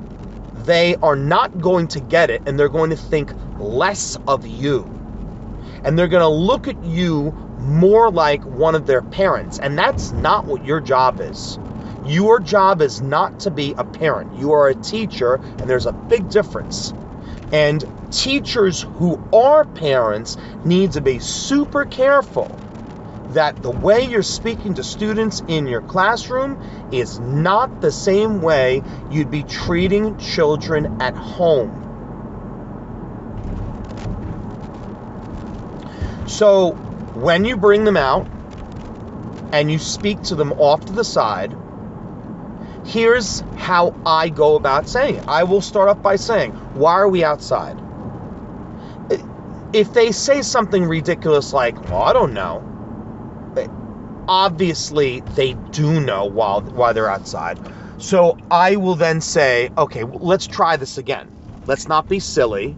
they 0.67 0.97
are 0.97 1.17
not 1.17 1.61
going 1.61 1.89
to 1.89 2.01
get 2.01 2.31
it 2.31 2.43
and 2.47 2.59
they're 2.59 2.69
going 2.69 2.91
to 2.91 2.97
think 2.97 3.33
less 3.59 4.17
of 4.27 4.47
you. 4.47 4.83
And 5.85 5.99
they're 5.99 6.09
going 6.09 6.23
to 6.23 6.29
look 6.29 6.69
at 6.69 6.83
you 6.85 7.33
more 7.59 8.11
like 8.11 8.45
one 8.45 8.75
of 8.75 8.87
their 8.87 9.03
parents. 9.03 9.59
And 9.59 9.79
that's 9.79 10.13
not 10.13 10.45
what 10.45 10.65
your 10.65 10.81
job 10.81 11.21
is. 11.21 11.59
Your 12.11 12.41
job 12.41 12.83
is 12.83 13.01
not 13.01 13.39
to 13.41 13.53
be 13.53 13.73
a 13.79 13.85
parent. 13.85 14.37
You 14.37 14.51
are 14.51 14.67
a 14.69 14.75
teacher, 14.75 15.35
and 15.35 15.71
there's 15.71 15.87
a 15.87 15.93
big 15.93 16.29
difference. 16.29 16.93
And 17.53 17.85
teachers 18.11 18.83
who 18.83 19.23
are 19.33 19.65
parents 19.65 20.37
need 20.65 20.91
to 20.93 21.01
be 21.01 21.21
super 21.21 21.85
careful 21.85 22.59
that 23.29 23.63
the 23.63 23.71
way 23.71 24.07
you're 24.07 24.25
speaking 24.25 24.75
to 24.75 24.83
students 24.83 25.41
in 25.47 25.69
your 25.69 25.83
classroom 25.83 26.61
is 26.91 27.21
not 27.21 27.81
the 27.81 27.93
same 27.93 28.43
way 28.43 28.83
you'd 29.13 29.31
be 29.31 29.45
treating 29.45 30.19
children 30.19 31.01
at 31.01 31.15
home. 31.15 31.77
So, 36.27 36.73
when 37.15 37.45
you 37.45 37.57
bring 37.57 37.85
them 37.85 37.97
out 37.97 38.27
and 39.53 39.71
you 39.71 39.79
speak 39.79 40.23
to 40.23 40.35
them 40.35 40.51
off 40.55 40.85
to 40.87 40.93
the 40.93 41.05
side, 41.05 41.55
here's 42.91 43.41
how 43.57 43.95
I 44.05 44.29
go 44.29 44.57
about 44.57 44.89
saying 44.89 45.17
it. 45.17 45.25
I 45.29 45.45
will 45.45 45.61
start 45.61 45.89
off 45.89 46.03
by 46.03 46.17
saying, 46.17 46.53
Why 46.75 46.95
are 46.95 47.09
we 47.09 47.23
outside? 47.23 47.79
If 49.73 49.93
they 49.93 50.11
say 50.11 50.43
something 50.43 50.85
ridiculous 50.85 51.53
like, 51.53 51.81
Well, 51.89 52.03
I 52.03 52.13
don't 52.13 52.35
know, 52.35 52.67
obviously 54.27 55.21
they 55.21 55.55
do 55.71 56.01
know 56.01 56.25
why 56.25 56.93
they're 56.93 57.09
outside. 57.09 57.59
So 57.99 58.37
I 58.51 58.77
will 58.77 58.97
then 58.97 59.21
say, 59.21 59.71
Okay, 59.79 60.03
let's 60.05 60.47
try 60.47 60.77
this 60.77 60.99
again. 60.99 61.31
Let's 61.67 61.87
not 61.87 62.09
be 62.09 62.19
silly. 62.19 62.73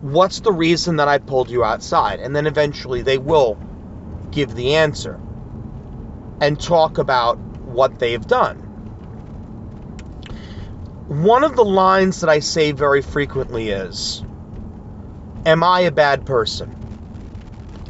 What's 0.00 0.40
the 0.40 0.52
reason 0.52 0.96
that 0.96 1.08
I 1.08 1.18
pulled 1.18 1.50
you 1.50 1.64
outside? 1.64 2.20
And 2.20 2.34
then 2.34 2.46
eventually 2.46 3.02
they 3.02 3.18
will 3.18 3.58
give 4.30 4.54
the 4.54 4.76
answer 4.76 5.20
and 6.40 6.58
talk 6.58 6.98
about 6.98 7.36
what 7.66 7.98
they've 7.98 8.26
done 8.26 8.67
one 11.08 11.42
of 11.42 11.56
the 11.56 11.64
lines 11.64 12.20
that 12.20 12.28
I 12.28 12.40
say 12.40 12.72
very 12.72 13.00
frequently 13.00 13.70
is 13.70 14.22
Am 15.46 15.64
I 15.64 15.80
a 15.80 15.90
bad 15.90 16.26
person? 16.26 16.76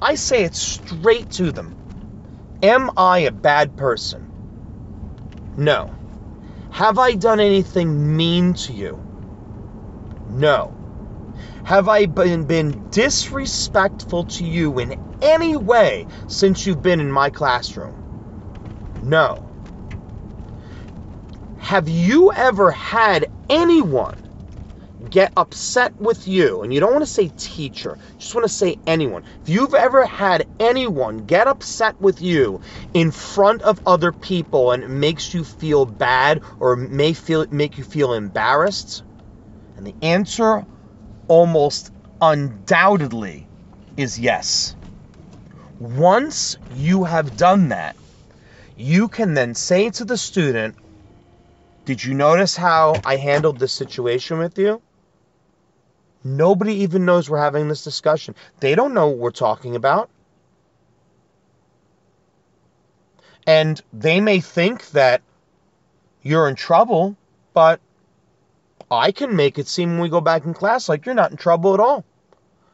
I 0.01 0.15
say 0.15 0.45
it 0.45 0.55
straight 0.55 1.33
to 1.33 1.51
them. 1.51 1.75
Am 2.63 2.93
I 2.97 3.21
a 3.21 3.33
bad 3.33 3.77
person? 3.77 4.31
No. 5.57 5.93
Have 6.71 6.99
I 6.99 7.15
done 7.15 7.41
anything 7.41 8.17
mean 8.17 8.55
to 8.55 8.73
you? 8.73 9.03
No. 10.31 10.77
Have 11.65 11.89
I 11.89 12.07
been, 12.07 12.45
been 12.45 12.89
disrespectful 12.91 14.25
to 14.25 14.45
you 14.45 14.79
in 14.79 15.01
any 15.21 15.57
way 15.57 16.07
since 16.29 16.65
you've 16.67 16.83
been 16.83 17.01
in 17.01 17.11
my 17.11 17.31
classroom? 17.31 17.95
No. 19.03 19.48
Have 21.59 21.89
you 21.89 22.33
ever 22.33 22.71
had 22.71 23.31
anyone 23.51 24.17
get 25.11 25.33
upset 25.37 25.95
with 26.01 26.27
you? 26.27 26.63
And 26.63 26.73
you 26.73 26.81
don't 26.81 26.93
want 26.93 27.05
to 27.05 27.11
say 27.11 27.31
teacher, 27.37 27.99
just 28.19 28.35
want 28.35 28.47
to 28.47 28.53
say 28.53 28.79
anyone. 28.87 29.23
If 29.43 29.49
you've 29.51 29.75
ever 29.75 30.07
had 30.07 30.47
anyone 30.59 31.27
get 31.27 31.47
upset 31.47 32.01
with 32.01 32.23
you 32.23 32.61
in 32.95 33.11
front 33.11 33.63
of 33.63 33.81
other 33.87 34.13
people 34.13 34.73
and 34.73 34.83
it 34.83 34.89
makes 34.89 35.35
you 35.35 35.45
feel 35.45 35.85
bad 35.85 36.43
or 36.59 36.77
may 36.77 37.13
feel 37.13 37.47
make 37.51 37.77
you 37.77 37.85
feel 37.85 38.15
embarrassed, 38.15 39.03
and 39.77 39.87
the 39.87 39.95
answer 40.01 40.65
almost 41.29 41.93
undoubtedly 42.21 43.47
is 43.97 44.19
yes. 44.19 44.75
Once 45.79 46.57
you 46.75 47.05
have 47.05 47.37
done 47.37 47.69
that, 47.69 47.95
you 48.77 49.09
can 49.09 49.35
then 49.35 49.55
say 49.55 49.91
to 49.91 50.05
the 50.05 50.17
student, 50.17 50.75
did 51.89 52.05
you 52.05 52.13
notice 52.13 52.55
how 52.55 53.01
I 53.03 53.17
handled 53.17 53.59
this 53.59 53.73
situation 53.73 54.37
with 54.37 54.59
you? 54.59 54.83
Nobody 56.23 56.75
even 56.83 57.07
knows 57.07 57.31
we're 57.31 57.41
having 57.41 57.67
this 57.67 57.83
discussion. 57.83 58.35
They 58.61 58.75
don't 58.75 58.93
know 58.93 59.09
what 59.09 59.17
we're 59.17 59.31
talking 59.31 59.75
about. 59.75 60.11
And 63.47 63.81
they 63.91 64.21
may 64.21 64.41
think 64.41 64.91
that 64.91 65.23
you're 66.21 66.47
in 66.47 66.57
trouble, 66.57 67.17
but 67.55 67.81
I 68.91 69.11
can 69.11 69.35
make 69.35 69.59
it 69.59 69.67
seem 69.67 69.93
when 69.93 70.01
we 70.03 70.11
go 70.11 70.21
back 70.21 70.45
in 70.45 70.53
class 70.53 70.91
like 70.91 71.07
you're 71.07 71.15
not 71.15 71.31
in 71.31 71.39
trouble 71.39 71.73
at 71.73 71.81
all. 71.81 72.05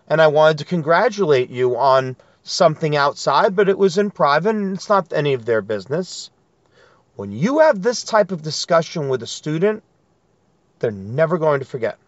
And 0.09 0.21
I 0.21 0.27
wanted 0.27 0.59
to 0.59 0.65
congratulate 0.65 1.51
you 1.51 1.77
on 1.77 2.17
something 2.43 2.97
outside, 2.97 3.55
but 3.55 3.69
it 3.69 3.79
was 3.79 3.97
in 3.97 4.11
private 4.11 4.57
and 4.57 4.75
it's 4.75 4.89
not 4.89 5.13
any 5.13 5.35
of 5.35 5.45
their 5.45 5.63
business. 5.63 6.31
When 7.17 7.31
you 7.31 7.61
have 7.61 7.81
this 7.81 8.03
type 8.03 8.33
of 8.33 8.43
discussion 8.43 9.09
with 9.09 9.23
a 9.23 9.27
student, 9.27 9.85
they're 10.81 10.91
never 10.91 11.39
going 11.39 11.61
to 11.61 11.67
forget. 11.67 11.99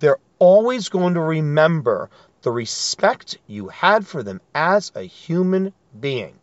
They're 0.00 0.18
always 0.38 0.88
going 0.88 1.14
to 1.14 1.20
remember 1.20 2.10
the 2.42 2.50
respect 2.50 3.38
you 3.46 3.68
had 3.68 4.06
for 4.06 4.22
them 4.22 4.40
as 4.54 4.90
a 4.94 5.02
human 5.02 5.72
being. 5.98 6.38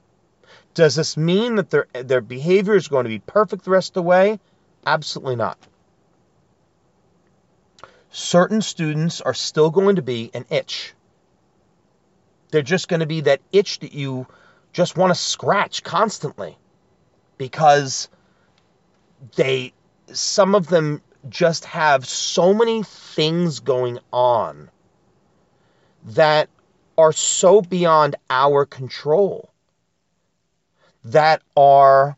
Does 0.74 0.96
this 0.96 1.18
mean 1.18 1.56
that 1.56 1.70
their, 1.70 1.88
their 1.94 2.22
behavior 2.22 2.76
is 2.76 2.88
going 2.88 3.04
to 3.04 3.10
be 3.10 3.20
perfect 3.20 3.66
the 3.66 3.72
rest 3.72 3.92
of 3.92 3.96
the 3.96 4.02
way? 4.04 4.40
Absolutely 4.86 5.36
not. 5.36 5.58
Certain 8.10 8.62
students 8.62 9.22
are 9.22 9.34
still 9.34 9.70
going 9.70 9.98
to 9.98 10.02
be 10.02 10.32
an 10.34 10.46
itch. 10.50 10.94
They're 12.52 12.62
just 12.62 12.88
going 12.88 13.02
to 13.02 13.06
be 13.06 13.22
that 13.22 13.42
itch 13.52 13.80
that 13.80 13.94
you 13.94 14.28
just 14.72 14.98
want 14.98 15.12
to 15.12 15.20
scratch 15.20 15.84
constantly 15.84 16.58
because 17.38 18.10
they 19.36 19.74
some 20.12 20.56
of 20.56 20.68
them 20.68 21.02
just 21.30 21.66
have 21.66 22.06
so 22.06 22.54
many 22.54 22.84
things 22.84 23.60
going 23.60 24.00
on 24.12 24.70
that 26.06 26.50
are 26.98 27.14
so 27.14 27.62
beyond 27.62 28.16
our 28.30 28.66
control 28.66 29.50
that 31.06 31.42
are 31.56 32.18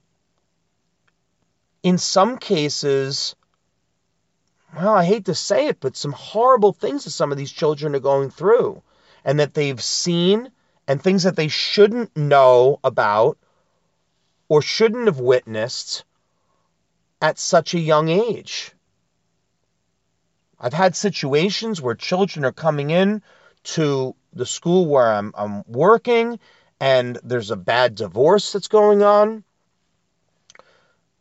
in 1.84 1.97
some 1.97 2.38
cases 2.38 3.36
well 4.75 4.93
I 4.93 5.06
hate 5.06 5.25
to 5.25 5.36
say 5.36 5.67
it 5.67 5.80
but 5.80 5.95
some 5.95 6.12
horrible 6.12 6.73
things 6.73 7.06
that 7.06 7.12
some 7.12 7.32
of 7.32 7.38
these 7.38 7.51
children 7.51 7.95
are 7.95 7.99
going 7.99 8.30
through 8.30 8.82
and 9.23 9.39
that 9.39 9.54
they've 9.54 9.82
seen 9.82 10.51
and 10.88 11.01
things 11.01 11.23
that 11.23 11.36
they 11.36 11.47
shouldn't 11.47 12.15
know 12.17 12.80
about 12.84 13.38
or 14.47 14.62
shouldn't 14.62 15.08
have 15.08 15.19
witnessed 15.19 16.03
at 17.21 17.39
such 17.39 17.73
a 17.73 17.79
young 17.79 18.10
age. 18.10 18.71
I've 20.60 20.73
had 20.73 20.95
situations 20.95 21.81
where 21.81 21.95
children 21.95 22.45
are 22.45 22.51
coming 22.51 22.89
in 22.89 23.21
to 23.63 24.15
the 24.34 24.45
school 24.45 24.86
where 24.86 25.12
I'm, 25.12 25.34
I'm 25.36 25.63
working 25.67 26.39
and 26.79 27.17
there's 27.23 27.51
a 27.51 27.55
bad 27.55 27.95
divorce 27.95 28.51
that's 28.51 28.67
going 28.67 29.01
on. 29.01 29.43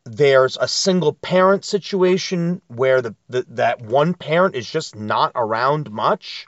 There's 0.04 0.58
a 0.60 0.68
single 0.68 1.14
parent 1.14 1.64
situation 1.64 2.60
where 2.68 3.00
the, 3.00 3.14
the 3.28 3.46
that 3.50 3.80
one 3.80 4.12
parent 4.12 4.54
is 4.54 4.68
just 4.68 4.94
not 4.94 5.32
around 5.34 5.90
much. 5.90 6.46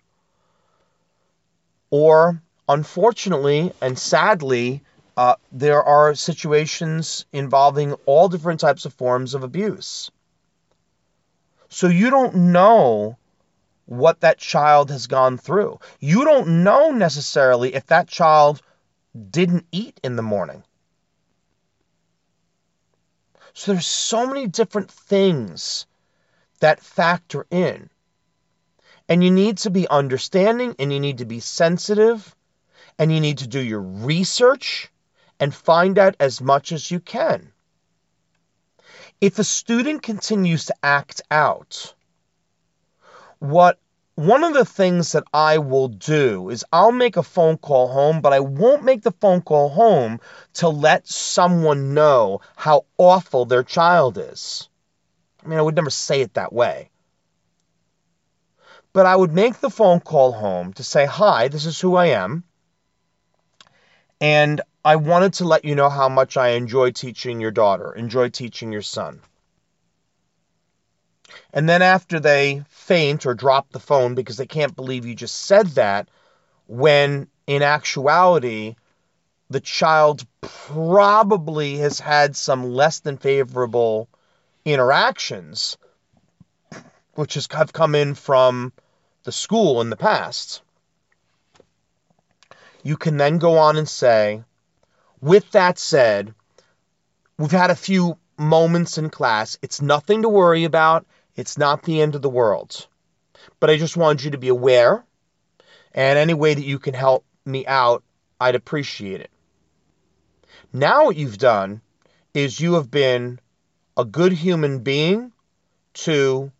Or 1.88 2.42
unfortunately 2.68 3.72
and 3.80 3.98
sadly, 3.98 4.82
uh, 5.16 5.36
there 5.50 5.82
are 5.82 6.14
situations 6.14 7.24
involving 7.32 7.94
all 8.04 8.28
different 8.28 8.60
types 8.60 8.84
of 8.84 8.92
forms 8.92 9.34
of 9.34 9.42
abuse. 9.42 10.10
So 11.68 11.88
you 11.88 12.10
don't 12.10 12.34
know 12.52 13.16
what 13.86 14.20
that 14.20 14.38
child 14.38 14.90
has 14.90 15.06
gone 15.06 15.38
through. 15.38 15.78
You 16.00 16.24
don't 16.24 16.64
know 16.64 16.90
necessarily 16.90 17.74
if 17.74 17.86
that 17.86 18.08
child 18.08 18.60
didn't 19.30 19.66
eat 19.72 19.98
in 20.04 20.16
the 20.16 20.22
morning. 20.22 20.62
So 23.54 23.72
there's 23.72 23.86
so 23.86 24.26
many 24.26 24.46
different 24.48 24.90
things 24.90 25.86
that 26.60 26.82
factor 26.82 27.46
in. 27.50 27.88
And 29.08 29.24
you 29.24 29.30
need 29.30 29.58
to 29.58 29.70
be 29.70 29.88
understanding 29.88 30.74
and 30.78 30.92
you 30.92 31.00
need 31.00 31.18
to 31.18 31.24
be 31.24 31.40
sensitive 31.40 32.34
and 32.98 33.10
you 33.12 33.20
need 33.20 33.38
to 33.38 33.46
do 33.46 33.60
your 33.60 33.80
research 33.80 34.90
and 35.38 35.54
find 35.54 35.98
out 35.98 36.16
as 36.20 36.40
much 36.40 36.72
as 36.72 36.90
you 36.90 37.00
can. 37.00 37.52
If 39.20 39.38
a 39.38 39.44
student 39.44 40.02
continues 40.02 40.66
to 40.66 40.74
act 40.82 41.22
out, 41.30 41.94
what 43.38 43.78
one 44.16 44.44
of 44.44 44.54
the 44.54 44.64
things 44.64 45.12
that 45.12 45.24
I 45.32 45.58
will 45.58 45.88
do 45.88 46.48
is 46.48 46.64
I'll 46.72 46.92
make 46.92 47.18
a 47.18 47.22
phone 47.22 47.58
call 47.58 47.88
home, 47.88 48.22
but 48.22 48.32
I 48.32 48.40
won't 48.40 48.82
make 48.82 49.02
the 49.02 49.12
phone 49.12 49.42
call 49.42 49.68
home 49.68 50.20
to 50.54 50.68
let 50.68 51.06
someone 51.06 51.92
know 51.92 52.40
how 52.56 52.86
awful 52.96 53.44
their 53.44 53.62
child 53.62 54.16
is. 54.16 54.70
I 55.44 55.48
mean, 55.48 55.58
I 55.58 55.62
would 55.62 55.76
never 55.76 55.90
say 55.90 56.22
it 56.22 56.34
that 56.34 56.52
way. 56.52 56.90
But 58.94 59.04
I 59.04 59.14
would 59.14 59.32
make 59.32 59.60
the 59.60 59.68
phone 59.68 60.00
call 60.00 60.32
home 60.32 60.72
to 60.74 60.82
say, 60.82 61.04
Hi, 61.04 61.48
this 61.48 61.66
is 61.66 61.78
who 61.78 61.96
I 61.96 62.06
am. 62.06 62.44
And 64.18 64.62
I 64.86 64.94
wanted 64.94 65.32
to 65.34 65.44
let 65.44 65.64
you 65.64 65.74
know 65.74 65.90
how 65.90 66.08
much 66.08 66.36
I 66.36 66.50
enjoy 66.50 66.92
teaching 66.92 67.40
your 67.40 67.50
daughter, 67.50 67.92
enjoy 67.92 68.28
teaching 68.28 68.70
your 68.70 68.82
son. 68.82 69.20
And 71.52 71.68
then 71.68 71.82
after 71.82 72.20
they 72.20 72.62
faint 72.68 73.26
or 73.26 73.34
drop 73.34 73.72
the 73.72 73.80
phone 73.80 74.14
because 74.14 74.36
they 74.36 74.46
can't 74.46 74.76
believe 74.76 75.04
you 75.04 75.16
just 75.16 75.34
said 75.34 75.66
that, 75.70 76.08
when 76.68 77.26
in 77.48 77.62
actuality, 77.62 78.76
the 79.50 79.58
child 79.58 80.24
probably 80.40 81.78
has 81.78 81.98
had 81.98 82.36
some 82.36 82.70
less 82.70 83.00
than 83.00 83.16
favorable 83.16 84.08
interactions, 84.64 85.78
which 87.14 87.34
has 87.34 87.48
have 87.50 87.72
come 87.72 87.96
in 87.96 88.14
from 88.14 88.72
the 89.24 89.32
school 89.32 89.80
in 89.80 89.90
the 89.90 89.96
past. 89.96 90.62
You 92.84 92.96
can 92.96 93.16
then 93.16 93.38
go 93.38 93.58
on 93.58 93.76
and 93.76 93.88
say, 93.88 94.44
with 95.20 95.50
that 95.52 95.78
said, 95.78 96.34
we've 97.38 97.50
had 97.50 97.70
a 97.70 97.76
few 97.76 98.18
moments 98.38 98.98
in 98.98 99.10
class. 99.10 99.58
It's 99.62 99.80
nothing 99.80 100.22
to 100.22 100.28
worry 100.28 100.64
about. 100.64 101.06
It's 101.34 101.58
not 101.58 101.82
the 101.82 102.00
end 102.00 102.14
of 102.14 102.22
the 102.22 102.30
world. 102.30 102.86
But 103.60 103.70
I 103.70 103.76
just 103.76 103.96
wanted 103.96 104.24
you 104.24 104.30
to 104.32 104.38
be 104.38 104.48
aware, 104.48 105.04
and 105.92 106.18
any 106.18 106.34
way 106.34 106.54
that 106.54 106.64
you 106.64 106.78
can 106.78 106.94
help 106.94 107.24
me 107.44 107.66
out, 107.66 108.02
I'd 108.40 108.54
appreciate 108.54 109.20
it. 109.20 109.30
Now, 110.72 111.06
what 111.06 111.16
you've 111.16 111.38
done 111.38 111.80
is 112.34 112.60
you 112.60 112.74
have 112.74 112.90
been 112.90 113.40
a 113.96 114.04
good 114.04 114.32
human 114.32 114.80
being 114.80 115.32
to 115.94 116.52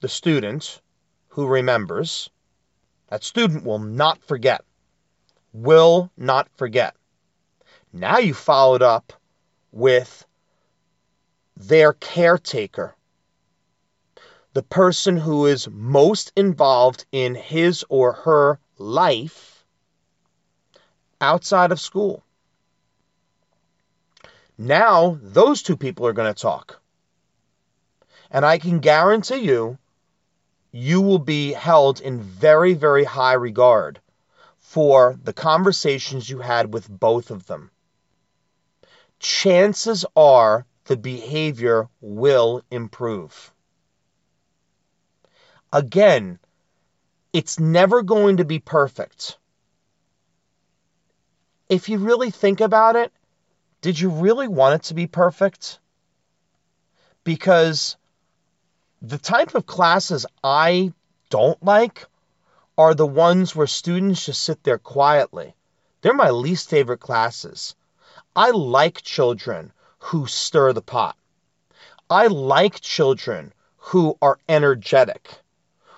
the 0.00 0.08
student 0.08 0.80
who 1.28 1.46
remembers. 1.46 2.28
That 3.08 3.22
student 3.22 3.64
will 3.64 3.78
not 3.78 4.22
forget. 4.24 4.64
Will 5.52 6.10
not 6.16 6.48
forget. 6.56 6.96
Now 7.92 8.18
you 8.18 8.32
followed 8.32 8.80
up 8.80 9.12
with 9.70 10.26
their 11.56 11.92
caretaker, 11.92 12.96
the 14.54 14.62
person 14.62 15.18
who 15.18 15.44
is 15.44 15.68
most 15.68 16.32
involved 16.36 17.04
in 17.12 17.34
his 17.34 17.84
or 17.90 18.12
her 18.12 18.58
life 18.78 19.64
outside 21.20 21.70
of 21.70 21.80
school. 21.80 22.24
Now, 24.56 25.18
those 25.20 25.62
two 25.62 25.76
people 25.76 26.06
are 26.06 26.12
going 26.14 26.32
to 26.32 26.40
talk. 26.40 26.80
And 28.30 28.46
I 28.46 28.56
can 28.56 28.78
guarantee 28.78 29.40
you, 29.40 29.76
you 30.70 31.02
will 31.02 31.18
be 31.18 31.52
held 31.52 32.00
in 32.00 32.22
very, 32.22 32.72
very 32.72 33.04
high 33.04 33.34
regard 33.34 34.00
for 34.58 35.18
the 35.22 35.34
conversations 35.34 36.30
you 36.30 36.38
had 36.38 36.72
with 36.72 36.88
both 36.88 37.30
of 37.30 37.46
them. 37.46 37.70
Chances 39.22 40.04
are 40.16 40.66
the 40.86 40.96
behavior 40.96 41.88
will 42.00 42.64
improve. 42.72 43.52
Again, 45.72 46.40
it's 47.32 47.60
never 47.60 48.02
going 48.02 48.38
to 48.38 48.44
be 48.44 48.58
perfect. 48.58 49.38
If 51.68 51.88
you 51.88 51.98
really 51.98 52.32
think 52.32 52.60
about 52.60 52.96
it, 52.96 53.12
did 53.80 53.98
you 53.98 54.10
really 54.10 54.48
want 54.48 54.74
it 54.74 54.82
to 54.88 54.94
be 54.94 55.06
perfect? 55.06 55.78
Because 57.22 57.96
the 59.00 59.18
type 59.18 59.54
of 59.54 59.66
classes 59.66 60.26
I 60.42 60.92
don't 61.30 61.62
like 61.62 62.06
are 62.76 62.94
the 62.94 63.06
ones 63.06 63.54
where 63.54 63.68
students 63.68 64.26
just 64.26 64.42
sit 64.42 64.64
there 64.64 64.78
quietly. 64.78 65.54
They're 66.00 66.12
my 66.12 66.30
least 66.30 66.68
favorite 66.68 66.98
classes. 66.98 67.76
I 68.34 68.50
like 68.50 69.02
children 69.02 69.72
who 69.98 70.26
stir 70.26 70.72
the 70.72 70.82
pot. 70.82 71.16
I 72.08 72.28
like 72.28 72.80
children 72.80 73.52
who 73.76 74.16
are 74.22 74.38
energetic, 74.48 75.28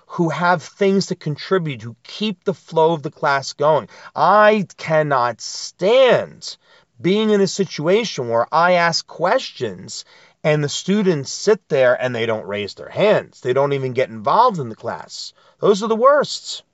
who 0.07 0.31
have 0.31 0.62
things 0.62 1.07
to 1.07 1.14
contribute, 1.14 1.83
who 1.83 1.97
keep 2.03 2.42
the 2.42 2.55
flow 2.55 2.92
of 2.92 3.03
the 3.03 3.11
class 3.11 3.53
going. 3.53 3.88
I 4.16 4.66
cannot 4.77 5.40
stand 5.40 6.57
being 7.01 7.31
in 7.31 7.40
a 7.40 7.47
situation 7.47 8.29
where 8.29 8.47
I 8.53 8.73
ask 8.73 9.07
questions 9.07 10.05
and 10.42 10.62
the 10.62 10.68
students 10.68 11.33
sit 11.33 11.68
there 11.68 11.94
and 12.01 12.14
they 12.14 12.27
don't 12.27 12.47
raise 12.47 12.75
their 12.75 12.88
hands. 12.88 13.40
They 13.40 13.53
don't 13.53 13.73
even 13.73 13.92
get 13.92 14.11
involved 14.11 14.59
in 14.59 14.68
the 14.68 14.77
class. 14.77 15.33
Those 15.61 15.83
are 15.83 15.88
the 15.88 15.97
worst. 15.97 16.64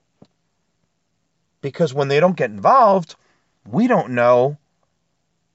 Because 1.61 1.93
when 1.93 2.09
they 2.09 2.19
don't 2.19 2.37
get 2.37 2.51
involved, 2.51 3.15
we 3.67 3.87
don't 3.87 4.11
know 4.11 4.57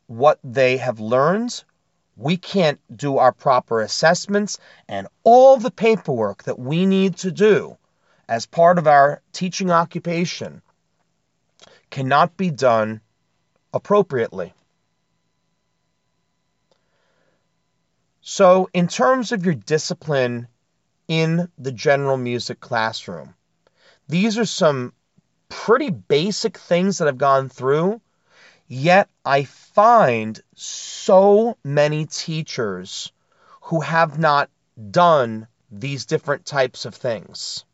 what 0.08 0.40
they 0.44 0.78
have 0.78 1.00
learned. 1.00 1.64
We 2.18 2.38
can't 2.38 2.80
do 2.96 3.18
our 3.18 3.32
proper 3.32 3.82
assessments 3.82 4.58
and 4.88 5.08
all 5.24 5.58
the 5.58 5.72
paperwork 5.72 6.44
that 6.44 6.60
we 6.60 6.86
need 6.86 7.18
to 7.18 7.32
do 7.32 7.78
as 8.28 8.46
part 8.46 8.78
of 8.78 8.88
our 8.88 9.22
teaching 9.34 9.72
occupation 9.72 10.62
cannot 11.90 12.38
be 12.38 12.50
done 12.50 13.02
appropriately. 13.74 14.54
So, 18.22 18.70
in 18.74 18.88
terms 18.88 19.32
of 19.32 19.46
your 19.46 19.54
discipline 19.54 20.48
in 21.08 21.48
the 21.60 21.72
general 21.72 22.18
music 22.18 22.60
classroom, 22.60 23.36
these 24.08 24.40
are 24.40 24.46
some 24.46 24.94
pretty 25.48 25.92
basic 25.92 26.58
things 26.58 26.98
that 26.98 27.08
I've 27.08 27.20
gone 27.20 27.50
through, 27.50 28.02
yet 28.68 29.10
I 29.24 29.44
find 29.44 30.40
so 30.56 31.58
many 31.64 32.06
teachers 32.06 33.12
who 33.62 33.82
have 33.82 34.20
not 34.20 34.50
done 34.92 35.48
these 35.72 36.06
different 36.06 36.46
types 36.46 36.86
of 36.86 36.96
things. 36.96 37.66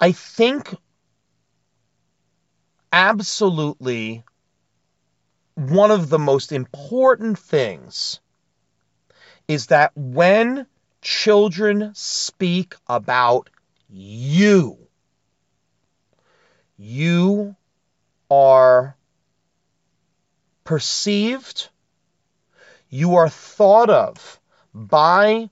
I 0.00 0.12
think 0.12 0.74
absolutely 2.92 4.24
one 5.54 5.90
of 5.90 6.08
the 6.08 6.18
most 6.18 6.52
important 6.52 7.38
things 7.38 8.20
is 9.48 9.66
that 9.66 9.92
when 9.94 10.66
children 11.02 11.92
speak 11.94 12.74
about 12.86 13.50
you, 13.88 14.78
you 16.76 17.54
are 18.32 18.96
perceived, 20.64 21.68
you 22.88 23.16
are 23.16 23.28
thought 23.28 23.90
of 23.90 24.40
by 24.72 25.50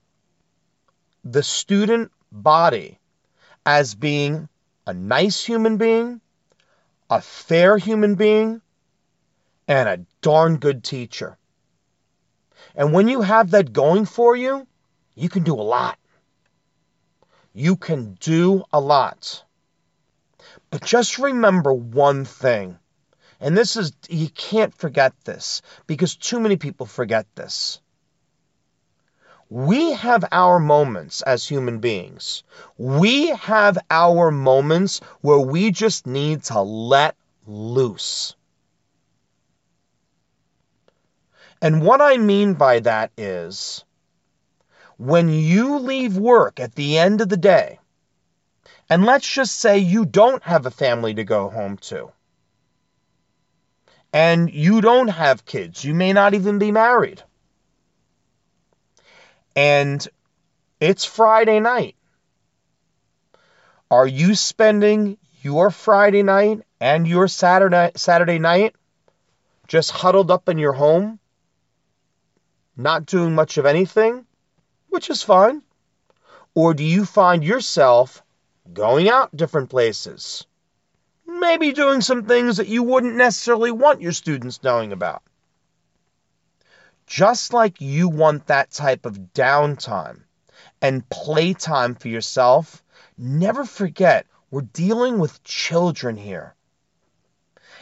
the 1.23 1.43
student 1.43 2.11
body 2.31 2.97
as 3.67 3.93
being 3.93 4.49
a 4.87 4.95
nice 4.95 5.45
human 5.45 5.77
being, 5.77 6.21
a 7.07 7.21
fair 7.21 7.77
human 7.77 8.15
being, 8.15 8.61
and 9.67 9.87
a 9.87 10.05
darn 10.21 10.57
good 10.57 10.83
teacher. 10.83 11.37
And 12.75 12.93
when 12.93 13.07
you 13.07 13.21
have 13.21 13.51
that 13.51 13.73
going 13.73 14.05
for 14.05 14.35
you, 14.35 14.65
you 15.13 15.29
can 15.29 15.43
do 15.43 15.53
a 15.53 15.69
lot. 15.75 15.99
You 17.53 17.75
can 17.75 18.15
do 18.19 18.63
a 18.73 18.79
lot. 18.79 19.43
But 20.71 20.83
just 20.83 21.19
remember 21.19 21.73
one 21.73 22.25
thing. 22.25 22.79
And 23.41 23.57
this 23.57 23.75
is, 23.75 23.91
you 24.09 24.29
can't 24.29 24.73
forget 24.73 25.13
this 25.25 25.61
because 25.85 26.15
too 26.15 26.39
many 26.39 26.55
people 26.55 26.85
forget 26.85 27.27
this. 27.35 27.81
We 29.49 29.91
have 29.91 30.23
our 30.31 30.59
moments 30.59 31.21
as 31.23 31.45
human 31.45 31.79
beings. 31.79 32.43
We 32.77 33.27
have 33.27 33.77
our 33.89 34.31
moments 34.31 35.01
where 35.19 35.39
we 35.39 35.71
just 35.71 36.07
need 36.07 36.43
to 36.43 36.61
let 36.61 37.17
loose. 37.45 38.35
And 41.61 41.83
what 41.83 41.99
I 41.99 42.17
mean 42.17 42.53
by 42.53 42.79
that 42.79 43.11
is 43.17 43.83
when 44.97 45.27
you 45.27 45.79
leave 45.79 46.15
work 46.15 46.61
at 46.61 46.75
the 46.75 46.97
end 46.97 47.19
of 47.19 47.27
the 47.27 47.35
day, 47.35 47.80
and 48.91 49.05
let's 49.05 49.27
just 49.27 49.57
say 49.57 49.77
you 49.77 50.05
don't 50.05 50.43
have 50.43 50.65
a 50.65 50.69
family 50.69 51.13
to 51.13 51.23
go 51.23 51.49
home 51.49 51.77
to, 51.77 52.11
and 54.11 54.51
you 54.53 54.81
don't 54.81 55.07
have 55.07 55.45
kids, 55.45 55.85
you 55.85 55.93
may 55.93 56.11
not 56.11 56.33
even 56.33 56.59
be 56.59 56.73
married, 56.73 57.23
and 59.55 60.05
it's 60.81 61.05
Friday 61.05 61.61
night. 61.61 61.95
Are 63.89 64.05
you 64.05 64.35
spending 64.35 65.17
your 65.41 65.71
Friday 65.71 66.21
night 66.23 66.59
and 66.81 67.07
your 67.07 67.29
Saturday 67.29 67.91
Saturday 67.95 68.39
night 68.39 68.75
just 69.69 69.91
huddled 69.91 70.31
up 70.31 70.49
in 70.49 70.57
your 70.57 70.73
home 70.73 71.17
not 72.75 73.05
doing 73.05 73.35
much 73.35 73.57
of 73.57 73.65
anything, 73.65 74.25
which 74.89 75.09
is 75.09 75.23
fine? 75.23 75.61
Or 76.55 76.73
do 76.73 76.83
you 76.83 77.05
find 77.05 77.41
yourself 77.41 78.21
going 78.73 79.09
out 79.09 79.35
different 79.35 79.69
places? 79.69 80.45
Maybe 81.25 81.71
doing 81.71 82.01
some 82.01 82.25
things 82.25 82.57
that 82.57 82.67
you 82.67 82.83
wouldn't 82.83 83.15
necessarily 83.15 83.71
want 83.71 84.01
your 84.01 84.11
students 84.11 84.63
knowing 84.63 84.91
about. 84.91 85.23
Just 87.07 87.53
like 87.53 87.81
you 87.81 88.09
want 88.09 88.47
that 88.47 88.71
type 88.71 89.05
of 89.05 89.33
downtime 89.33 90.21
and 90.81 91.07
playtime 91.09 91.95
for 91.95 92.07
yourself, 92.07 92.83
never 93.17 93.65
forget 93.65 94.25
we're 94.49 94.61
dealing 94.61 95.19
with 95.19 95.43
children 95.43 96.17
here. 96.17 96.55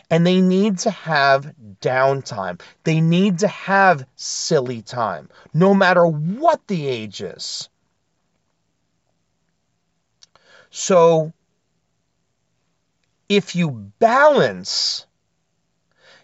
And 0.09 0.25
they 0.25 0.41
need 0.41 0.79
to 0.79 0.91
have 0.91 1.53
downtime. 1.81 2.61
They 2.83 3.01
need 3.01 3.39
to 3.39 3.47
have 3.47 4.07
silly 4.15 4.81
time, 4.81 5.29
no 5.53 5.73
matter 5.73 6.05
what 6.05 6.65
the 6.67 6.87
age 6.87 7.21
is. 7.21 7.69
So, 10.71 11.33
if 13.27 13.55
you 13.55 13.71
balance, 13.99 15.05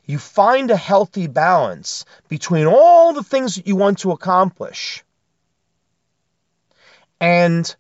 you 0.06 0.20
find 0.20 0.70
a 0.70 0.78
healthy 0.78 1.28
balance 1.28 2.06
between 2.28 2.68
all 2.68 3.14
the 3.14 3.24
things 3.24 3.56
that 3.56 3.68
you 3.68 3.76
want 3.76 4.00
to 4.00 4.12
accomplish 4.12 5.04
and 7.20 7.76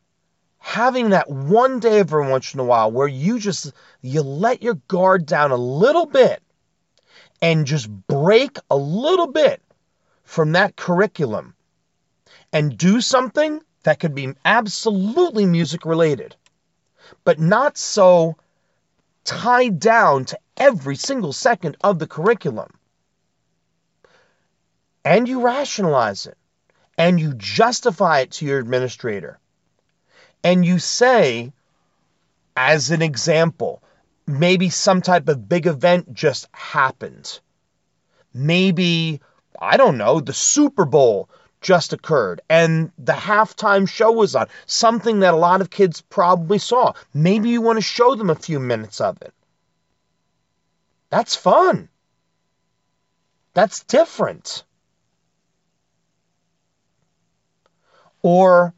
having 0.57 1.11
that 1.11 1.29
one 1.29 1.79
day 1.79 1.99
every 1.99 2.27
once 2.27 2.53
in 2.53 2.59
a 2.59 2.63
while 2.63 2.91
where 2.91 3.07
you 3.07 3.37
just 3.37 3.71
you 4.01 4.21
let 4.21 4.63
your 4.63 4.75
guard 4.87 5.25
down 5.25 5.51
a 5.51 5.55
little 5.55 6.07
bit 6.07 6.41
and 7.41 7.67
just 7.67 7.87
break 8.07 8.57
a 8.71 8.75
little 8.75 9.27
bit 9.27 9.61
from 10.23 10.53
that 10.53 10.75
curriculum 10.75 11.53
and 12.51 12.77
do 12.77 13.01
something 13.01 13.61
that 13.83 13.99
could 13.99 14.15
be 14.15 14.33
absolutely 14.43 15.45
music 15.45 15.85
related 15.85 16.35
but 17.23 17.39
not 17.39 17.77
so 17.77 18.35
tied 19.23 19.79
down 19.79 20.25
to 20.25 20.39
every 20.57 20.95
single 20.95 21.33
second 21.33 21.77
of 21.83 21.99
the 21.99 22.07
curriculum 22.07 22.71
and 25.03 25.27
you 25.27 25.41
rationalize 25.41 26.25
it 26.25 26.37
and 26.97 27.19
you 27.19 27.33
justify 27.35 28.19
it 28.21 28.31
to 28.31 28.45
your 28.45 28.59
administrator 28.59 29.39
and 30.43 30.65
you 30.65 30.77
say, 30.77 31.51
as 32.55 32.91
an 32.91 33.01
example, 33.01 33.81
maybe 34.27 34.69
some 34.69 35.01
type 35.01 35.27
of 35.27 35.49
big 35.49 35.65
event 35.65 36.13
just 36.13 36.47
happened. 36.51 37.39
Maybe, 38.33 39.21
I 39.59 39.77
don't 39.77 39.97
know, 39.97 40.19
the 40.19 40.33
Super 40.33 40.85
Bowl 40.85 41.29
just 41.65 41.93
occurred 41.93 42.41
and 42.47 42.91
the 42.99 43.11
halftime 43.11 43.89
show 43.89 44.11
was 44.11 44.35
on, 44.35 44.47
something 44.67 45.21
that 45.21 45.33
a 45.33 45.37
lot 45.37 45.61
of 45.61 45.71
kids 45.71 45.99
probably 45.99 46.59
saw. 46.59 46.93
Maybe 47.11 47.49
you 47.49 47.59
want 47.59 47.77
to 47.77 47.81
show 47.81 48.13
them 48.13 48.29
a 48.29 48.35
few 48.35 48.59
minutes 48.59 49.01
of 49.01 49.19
it. 49.23 49.33
That's 51.09 51.35
fun. 51.35 51.89
That's 53.55 53.83
different. 53.83 54.63
Or 58.21 58.75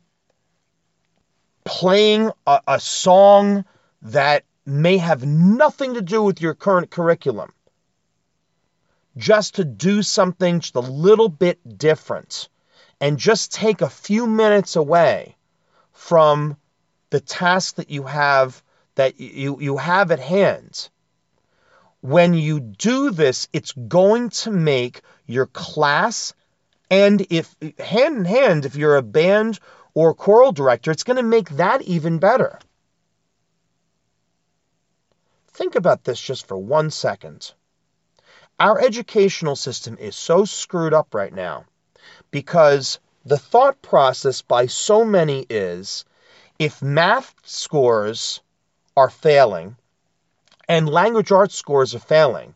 playing 1.65 2.31
a, 2.45 2.61
a 2.69 2.79
song 2.79 3.65
that 4.03 4.45
may 4.65 4.95
have 4.95 5.25
nothing 5.25 5.95
to 5.95 6.01
do 6.01 6.23
with 6.23 6.39
your 6.41 6.53
current 6.53 6.89
curriculum, 6.89 7.51
just 9.17 9.55
to 9.55 9.65
do 9.65 10.01
something 10.01 10.61
just 10.61 10.75
a 10.75 10.79
little 10.79 11.27
bit 11.27 11.59
different 11.77 12.47
and 12.99 13.17
just 13.17 13.53
take 13.53 13.81
a 13.81 13.89
few 13.89 14.25
minutes 14.27 14.75
away 14.75 15.35
from 15.93 16.57
the 17.09 17.19
task 17.19 17.75
that 17.75 17.89
you 17.89 18.03
have 18.03 18.61
that 18.95 19.19
you, 19.19 19.59
you 19.61 19.77
have 19.77 20.11
at 20.11 20.19
hand. 20.19 20.89
When 22.01 22.33
you 22.33 22.59
do 22.59 23.11
this, 23.11 23.47
it's 23.53 23.71
going 23.71 24.29
to 24.29 24.51
make 24.51 25.01
your 25.25 25.45
class 25.45 26.33
and 26.89 27.25
if 27.29 27.55
hand 27.79 28.17
in 28.17 28.25
hand, 28.25 28.65
if 28.65 28.75
you're 28.75 28.95
a 28.95 29.01
band 29.01 29.59
or 29.93 30.13
choral 30.13 30.51
director, 30.51 30.89
it's 30.91 31.03
going 31.03 31.17
to 31.17 31.23
make 31.23 31.49
that 31.51 31.81
even 31.81 32.19
better. 32.19 32.59
Think 35.49 35.75
about 35.75 36.03
this 36.03 36.19
just 36.19 36.47
for 36.47 36.57
one 36.57 36.91
second. 36.91 37.51
Our 38.59 38.79
educational 38.79 39.55
system 39.55 39.97
is 39.99 40.15
so 40.15 40.45
screwed 40.45 40.93
up 40.93 41.13
right 41.13 41.33
now 41.33 41.65
because 42.31 42.99
the 43.25 43.37
thought 43.37 43.81
process 43.81 44.41
by 44.41 44.67
so 44.67 45.03
many 45.03 45.45
is 45.49 46.05
if 46.59 46.81
math 46.81 47.33
scores 47.43 48.41
are 48.95 49.09
failing 49.09 49.75
and 50.67 50.89
language 50.89 51.31
arts 51.31 51.55
scores 51.55 51.95
are 51.95 51.99
failing, 51.99 52.55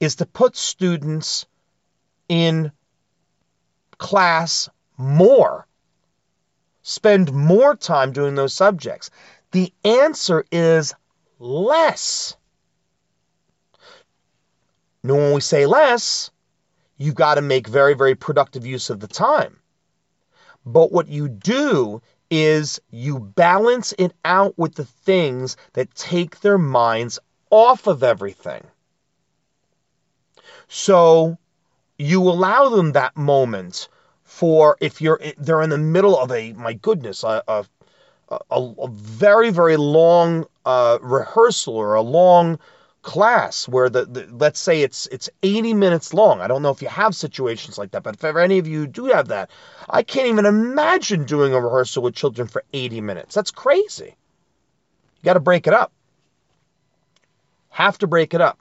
is 0.00 0.16
to 0.16 0.26
put 0.26 0.56
students 0.56 1.46
in 2.28 2.72
class 3.98 4.68
more 4.96 5.66
spend 6.84 7.32
more 7.32 7.74
time 7.74 8.12
doing 8.12 8.36
those 8.36 8.54
subjects? 8.54 9.10
The 9.50 9.72
answer 9.84 10.44
is 10.52 10.94
less. 11.40 12.36
Now, 15.02 15.14
when 15.14 15.32
we 15.32 15.40
say 15.40 15.66
less, 15.66 16.30
you've 16.96 17.14
got 17.14 17.34
to 17.36 17.42
make 17.42 17.66
very, 17.66 17.94
very 17.94 18.14
productive 18.14 18.66
use 18.66 18.90
of 18.90 19.00
the 19.00 19.08
time. 19.08 19.58
But 20.66 20.92
what 20.92 21.08
you 21.08 21.28
do 21.28 22.00
is 22.30 22.80
you 22.90 23.18
balance 23.20 23.92
it 23.98 24.12
out 24.24 24.58
with 24.58 24.74
the 24.74 24.84
things 24.84 25.56
that 25.74 25.94
take 25.94 26.40
their 26.40 26.58
minds 26.58 27.18
off 27.50 27.86
of 27.86 28.02
everything. 28.02 28.66
So 30.68 31.38
you 31.98 32.22
allow 32.22 32.70
them 32.70 32.92
that 32.92 33.16
moment 33.16 33.88
for 34.24 34.76
if 34.80 35.00
you're 35.00 35.20
they're 35.38 35.62
in 35.62 35.70
the 35.70 35.78
middle 35.78 36.18
of 36.18 36.32
a 36.32 36.52
my 36.54 36.72
goodness 36.72 37.22
a 37.22 37.42
a, 37.46 37.64
a, 38.30 38.40
a 38.50 38.88
very 38.88 39.50
very 39.50 39.76
long 39.76 40.46
uh, 40.64 40.98
rehearsal 41.00 41.76
or 41.76 41.94
a 41.94 42.02
long 42.02 42.58
class 43.04 43.68
where 43.68 43.88
the, 43.88 44.06
the, 44.06 44.28
let's 44.32 44.58
say 44.58 44.82
it's 44.82 45.06
it's 45.06 45.30
80 45.42 45.74
minutes 45.74 46.12
long. 46.12 46.40
I 46.40 46.48
don't 46.48 46.62
know 46.62 46.70
if 46.70 46.82
you 46.82 46.88
have 46.88 47.14
situations 47.14 47.78
like 47.78 47.92
that, 47.92 48.02
but 48.02 48.14
if 48.14 48.24
any 48.24 48.58
of 48.58 48.66
you 48.66 48.88
do 48.88 49.06
have 49.06 49.28
that, 49.28 49.50
I 49.88 50.02
can't 50.02 50.26
even 50.26 50.46
imagine 50.46 51.24
doing 51.24 51.52
a 51.54 51.60
rehearsal 51.60 52.02
with 52.02 52.16
children 52.16 52.48
for 52.48 52.64
80 52.72 53.02
minutes. 53.02 53.34
That's 53.34 53.52
crazy. 53.52 54.16
You 54.16 55.22
got 55.22 55.34
to 55.34 55.40
break 55.40 55.68
it 55.68 55.74
up. 55.74 55.92
Have 57.68 57.98
to 57.98 58.06
break 58.06 58.34
it 58.34 58.40
up. 58.40 58.58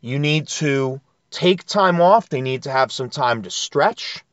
You 0.00 0.18
need 0.18 0.48
to 0.48 1.00
take 1.30 1.64
time 1.64 2.00
off. 2.00 2.28
They 2.28 2.40
need 2.40 2.62
to 2.62 2.70
have 2.70 2.92
some 2.92 3.10
time 3.10 3.42
to 3.42 3.50
stretch. 3.50 4.24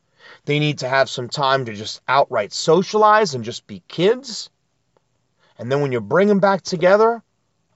They 0.44 0.60
need 0.60 0.78
to 0.78 0.88
have 0.88 1.10
some 1.10 1.28
time 1.28 1.64
to 1.64 1.74
just 1.74 2.00
outright 2.06 2.52
socialize 2.52 3.34
and 3.34 3.44
just 3.44 3.66
be 3.66 3.82
kids. 3.88 4.50
And 5.58 5.70
then 5.70 5.80
when 5.80 5.92
you 5.92 6.00
bring 6.00 6.28
them 6.28 6.38
back 6.38 6.62
together, 6.62 7.22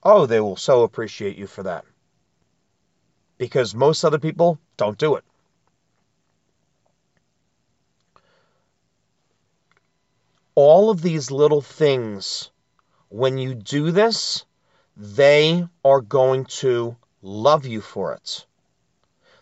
oh, 0.03 0.25
they 0.25 0.39
will 0.39 0.57
so 0.57 0.83
appreciate 0.83 1.37
you 1.37 1.47
for 1.47 1.63
that. 1.63 1.85
Because 3.37 3.73
most 3.73 4.03
other 4.03 4.19
people 4.19 4.59
don't 4.77 4.97
do 4.97 5.15
it. 5.15 5.23
All 10.53 10.89
of 10.89 11.01
these 11.01 11.31
little 11.31 11.61
things, 11.61 12.51
when 13.09 13.37
you 13.37 13.55
do 13.55 13.91
this, 13.91 14.45
they 14.97 15.65
are 15.83 16.01
going 16.01 16.45
to 16.45 16.95
love 17.21 17.65
you 17.65 17.81
for 17.81 18.13
it. 18.13 18.45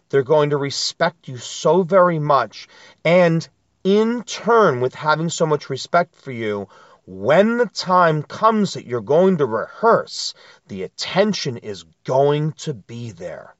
They're 0.09 0.23
going 0.23 0.51
to 0.51 0.57
respect 0.57 1.27
you 1.27 1.37
so 1.37 1.83
very 1.83 2.19
much. 2.19 2.67
And 3.03 3.47
in 3.83 4.23
turn, 4.23 4.81
with 4.81 4.95
having 4.95 5.29
so 5.29 5.45
much 5.45 5.69
respect 5.69 6.15
for 6.15 6.31
you, 6.31 6.67
when 7.09 7.57
the 7.57 7.65
time 7.65 8.21
comes 8.21 8.75
that 8.75 8.85
you're 8.85 9.01
going 9.01 9.37
to 9.37 9.45
rehearse, 9.47 10.35
the 10.67 10.83
attention 10.83 11.57
is 11.57 11.83
going 12.03 12.51
to 12.51 12.71
be 12.75 13.09
there. 13.09 13.55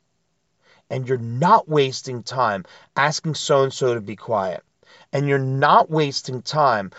And 0.87 1.07
you're 1.07 1.17
not 1.17 1.67
wasting 1.67 2.21
time 2.21 2.65
asking 2.95 3.33
so 3.33 3.63
and 3.63 3.73
so 3.73 3.95
to 3.95 4.01
be 4.01 4.15
quiet. 4.15 4.63
And 5.11 5.27
you're 5.27 5.39
not 5.39 5.89
wasting 5.89 6.43
time 6.43 6.91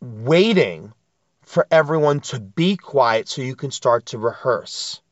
waiting 0.00 0.94
for 1.42 1.66
everyone 1.70 2.20
to 2.20 2.40
be 2.40 2.78
quiet 2.78 3.28
so 3.28 3.42
you 3.42 3.54
can 3.54 3.70
start 3.70 4.06
to 4.06 4.18
rehearse. 4.18 5.02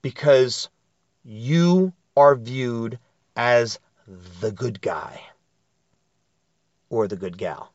Because 0.00 0.70
you 1.22 1.92
are 2.16 2.34
viewed 2.34 2.98
as 3.36 3.78
the 4.40 4.52
good 4.52 4.80
guy 4.80 5.20
or 6.88 7.06
the 7.06 7.16
good 7.16 7.36
gal. 7.36 7.74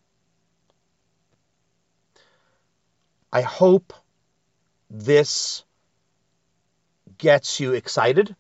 I 3.36 3.42
hope 3.42 3.92
this 4.90 5.66
gets 7.18 7.60
you 7.60 7.74
excited. 7.74 8.34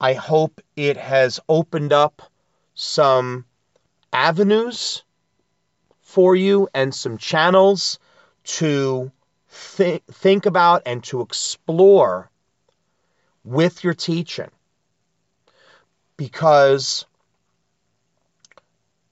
I 0.00 0.12
hope 0.12 0.60
it 0.76 0.96
has 0.96 1.40
opened 1.48 1.92
up 1.92 2.22
some 2.76 3.46
avenues 4.12 5.02
for 6.02 6.36
you 6.36 6.68
and 6.72 6.94
some 6.94 7.18
channels 7.18 7.98
to 8.60 9.10
think, 9.48 10.04
think 10.06 10.46
about 10.46 10.82
and 10.86 11.02
to 11.10 11.20
explore 11.22 12.30
with 13.42 13.82
your 13.82 13.94
teaching. 13.94 14.52
Because 16.16 17.06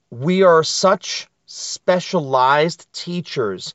we 0.09 0.43
are 0.43 0.63
such 0.63 1.27
specialized 1.47 2.87
teachers 2.93 3.73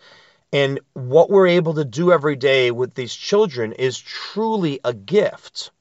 and 0.55 0.79
what 0.93 1.31
we're 1.31 1.49
able 1.49 1.75
to 1.75 1.85
do 1.85 2.13
every 2.13 2.37
day 2.37 2.71
with 2.71 2.95
these 2.95 3.13
children 3.13 3.73
is 3.73 3.99
truly 3.99 4.79
a 4.85 4.95
gift. 4.95 5.73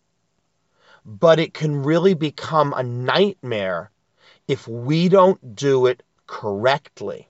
But 1.05 1.39
it 1.39 1.53
can 1.53 1.83
really 1.83 2.15
become 2.15 2.73
a 2.73 2.81
nightmare 2.81 3.91
if 4.47 4.67
we 4.67 5.09
don't 5.09 5.55
do 5.55 5.85
it 5.85 6.01
correctly. 6.25 7.29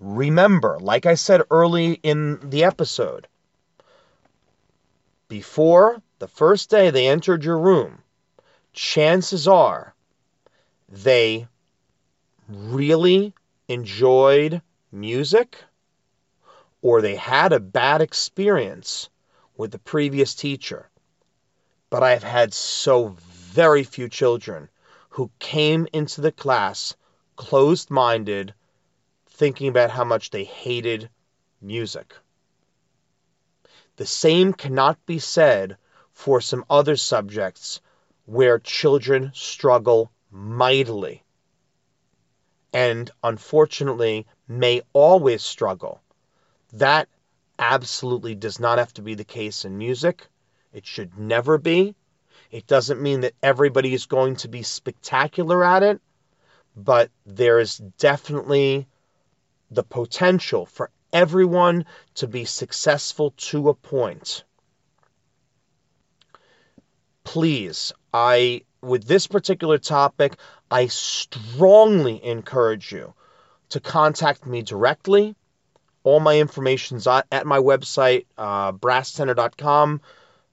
Remember, 0.00 0.78
like 0.80 1.04
I 1.04 1.14
said 1.14 1.42
early 1.50 2.00
in 2.02 2.40
the 2.48 2.64
episode, 2.64 3.28
before 5.28 6.00
the 6.20 6.28
first 6.28 6.70
day 6.70 6.88
they 6.88 7.08
entered 7.08 7.44
your 7.44 7.58
room, 7.58 7.98
chances 8.72 9.46
are 9.46 9.94
they 10.88 11.46
really 12.48 13.34
enjoyed 13.68 14.62
music 14.90 15.58
or 16.82 17.00
they 17.00 17.16
had 17.16 17.52
a 17.52 17.60
bad 17.60 18.00
experience 18.00 19.08
with 19.56 19.72
the 19.72 19.78
previous 19.78 20.34
teacher. 20.34 20.88
But 21.90 22.02
I've 22.02 22.22
had 22.22 22.54
so 22.54 23.16
very 23.18 23.82
few 23.82 24.08
children 24.08 24.68
who 25.10 25.30
came 25.38 25.88
into 25.92 26.20
the 26.20 26.32
class 26.32 26.94
closed 27.36 27.90
minded, 27.90 28.54
thinking 29.30 29.68
about 29.68 29.90
how 29.90 30.04
much 30.04 30.30
they 30.30 30.44
hated 30.44 31.10
music. 31.60 32.14
The 33.96 34.06
same 34.06 34.52
cannot 34.52 35.04
be 35.06 35.18
said 35.18 35.76
for 36.12 36.40
some 36.40 36.64
other 36.70 36.96
subjects 36.96 37.80
where 38.26 38.58
children 38.58 39.32
struggle 39.34 40.12
mightily 40.30 41.24
and 42.72 43.10
unfortunately 43.22 44.26
may 44.46 44.82
always 44.92 45.42
struggle 45.42 46.00
that 46.72 47.08
absolutely 47.58 48.34
does 48.34 48.60
not 48.60 48.78
have 48.78 48.92
to 48.94 49.02
be 49.02 49.14
the 49.14 49.24
case 49.24 49.64
in 49.64 49.78
music. 49.78 50.26
It 50.72 50.86
should 50.86 51.18
never 51.18 51.58
be. 51.58 51.94
It 52.50 52.66
doesn't 52.66 53.02
mean 53.02 53.20
that 53.20 53.34
everybody 53.42 53.92
is 53.92 54.06
going 54.06 54.36
to 54.36 54.48
be 54.48 54.62
spectacular 54.62 55.64
at 55.64 55.82
it, 55.82 56.00
but 56.76 57.10
there 57.26 57.58
is 57.58 57.76
definitely 57.76 58.86
the 59.70 59.82
potential 59.82 60.66
for 60.66 60.90
everyone 61.12 61.84
to 62.14 62.26
be 62.26 62.44
successful 62.44 63.32
to 63.36 63.68
a 63.68 63.74
point. 63.74 64.44
Please, 67.24 67.92
I 68.12 68.62
with 68.80 69.04
this 69.04 69.26
particular 69.26 69.78
topic, 69.78 70.36
I 70.70 70.86
strongly 70.86 72.24
encourage 72.24 72.92
you 72.92 73.14
to 73.70 73.80
contact 73.80 74.46
me 74.46 74.62
directly 74.62 75.34
all 76.04 76.20
my 76.20 76.38
information's 76.38 77.06
at 77.06 77.46
my 77.46 77.58
website, 77.58 78.26
uh, 78.36 78.72
brasstenor.com. 78.72 80.00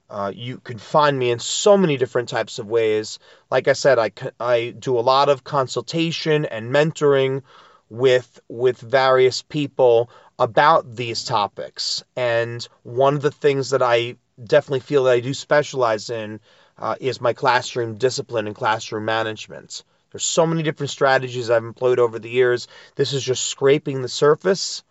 Uh, 0.10 0.32
you 0.36 0.60
can 0.60 0.78
find 0.78 1.18
me 1.18 1.32
in 1.32 1.40
so 1.40 1.78
many 1.78 1.98
different 1.98 2.30
types 2.30 2.60
of 2.60 2.68
ways. 2.68 3.20
Like 3.50 3.68
I 3.68 3.74
said, 3.74 3.98
I, 3.98 4.12
I 4.40 4.76
do 4.78 5.00
a 5.00 5.02
lot 5.02 5.30
of 5.30 5.44
consultation 5.44 6.46
and 6.46 6.72
mentoring 6.72 7.42
with 7.90 8.40
with 8.48 8.80
various 8.80 9.42
people 9.42 10.10
about 10.38 10.96
these 10.96 11.24
topics. 11.24 12.04
And 12.16 12.68
one 12.84 13.16
of 13.16 13.22
the 13.22 13.32
things 13.32 13.72
that 13.72 13.82
I 13.82 14.18
definitely 14.44 14.82
feel 14.82 15.06
that 15.06 15.14
I 15.14 15.20
do 15.22 15.34
specialize 15.34 16.10
in 16.10 16.40
uh, 16.78 16.96
is 17.00 17.22
my 17.22 17.34
classroom 17.34 17.96
discipline 17.96 18.48
and 18.48 18.56
classroom 18.56 19.06
management. 19.06 19.84
There's 20.12 20.24
so 20.24 20.46
many 20.46 20.64
different 20.64 20.92
strategies 20.92 21.50
I've 21.50 21.64
employed 21.64 22.00
over 22.00 22.20
the 22.20 22.30
years. 22.30 22.68
This 22.96 23.14
is 23.14 23.24
just 23.24 23.48
scraping 23.48 24.02
the 24.02 24.10
surface 24.10 24.84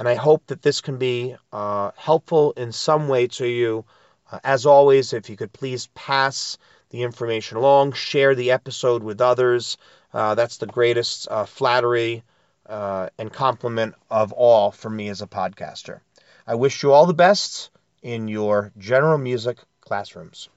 and 0.00 0.08
I 0.08 0.14
hope 0.14 0.46
that 0.46 0.62
this 0.62 0.80
can 0.80 0.96
be 0.96 1.36
uh, 1.52 1.90
helpful 1.94 2.52
in 2.52 2.72
some 2.72 3.06
way 3.08 3.26
to 3.26 3.46
you. 3.46 3.84
Uh, 4.32 4.38
as 4.42 4.64
always, 4.64 5.12
if 5.12 5.28
you 5.28 5.36
could 5.36 5.52
please 5.52 5.88
pass 5.88 6.56
the 6.88 7.02
information 7.02 7.58
along, 7.58 7.92
share 7.92 8.34
the 8.34 8.52
episode 8.52 9.02
with 9.02 9.20
others. 9.20 9.76
Uh, 10.14 10.34
that's 10.34 10.56
the 10.56 10.66
greatest 10.66 11.28
uh, 11.30 11.44
flattery 11.44 12.22
uh, 12.66 13.10
and 13.18 13.30
compliment 13.30 13.94
of 14.10 14.32
all 14.32 14.70
for 14.70 14.88
me 14.88 15.10
as 15.10 15.20
a 15.20 15.26
podcaster. 15.26 16.00
I 16.46 16.54
wish 16.54 16.82
you 16.82 16.92
all 16.92 17.04
the 17.04 17.12
best 17.12 17.68
in 18.02 18.26
your 18.26 18.72
general 18.78 19.18
music 19.18 19.58
classrooms. 19.82 20.48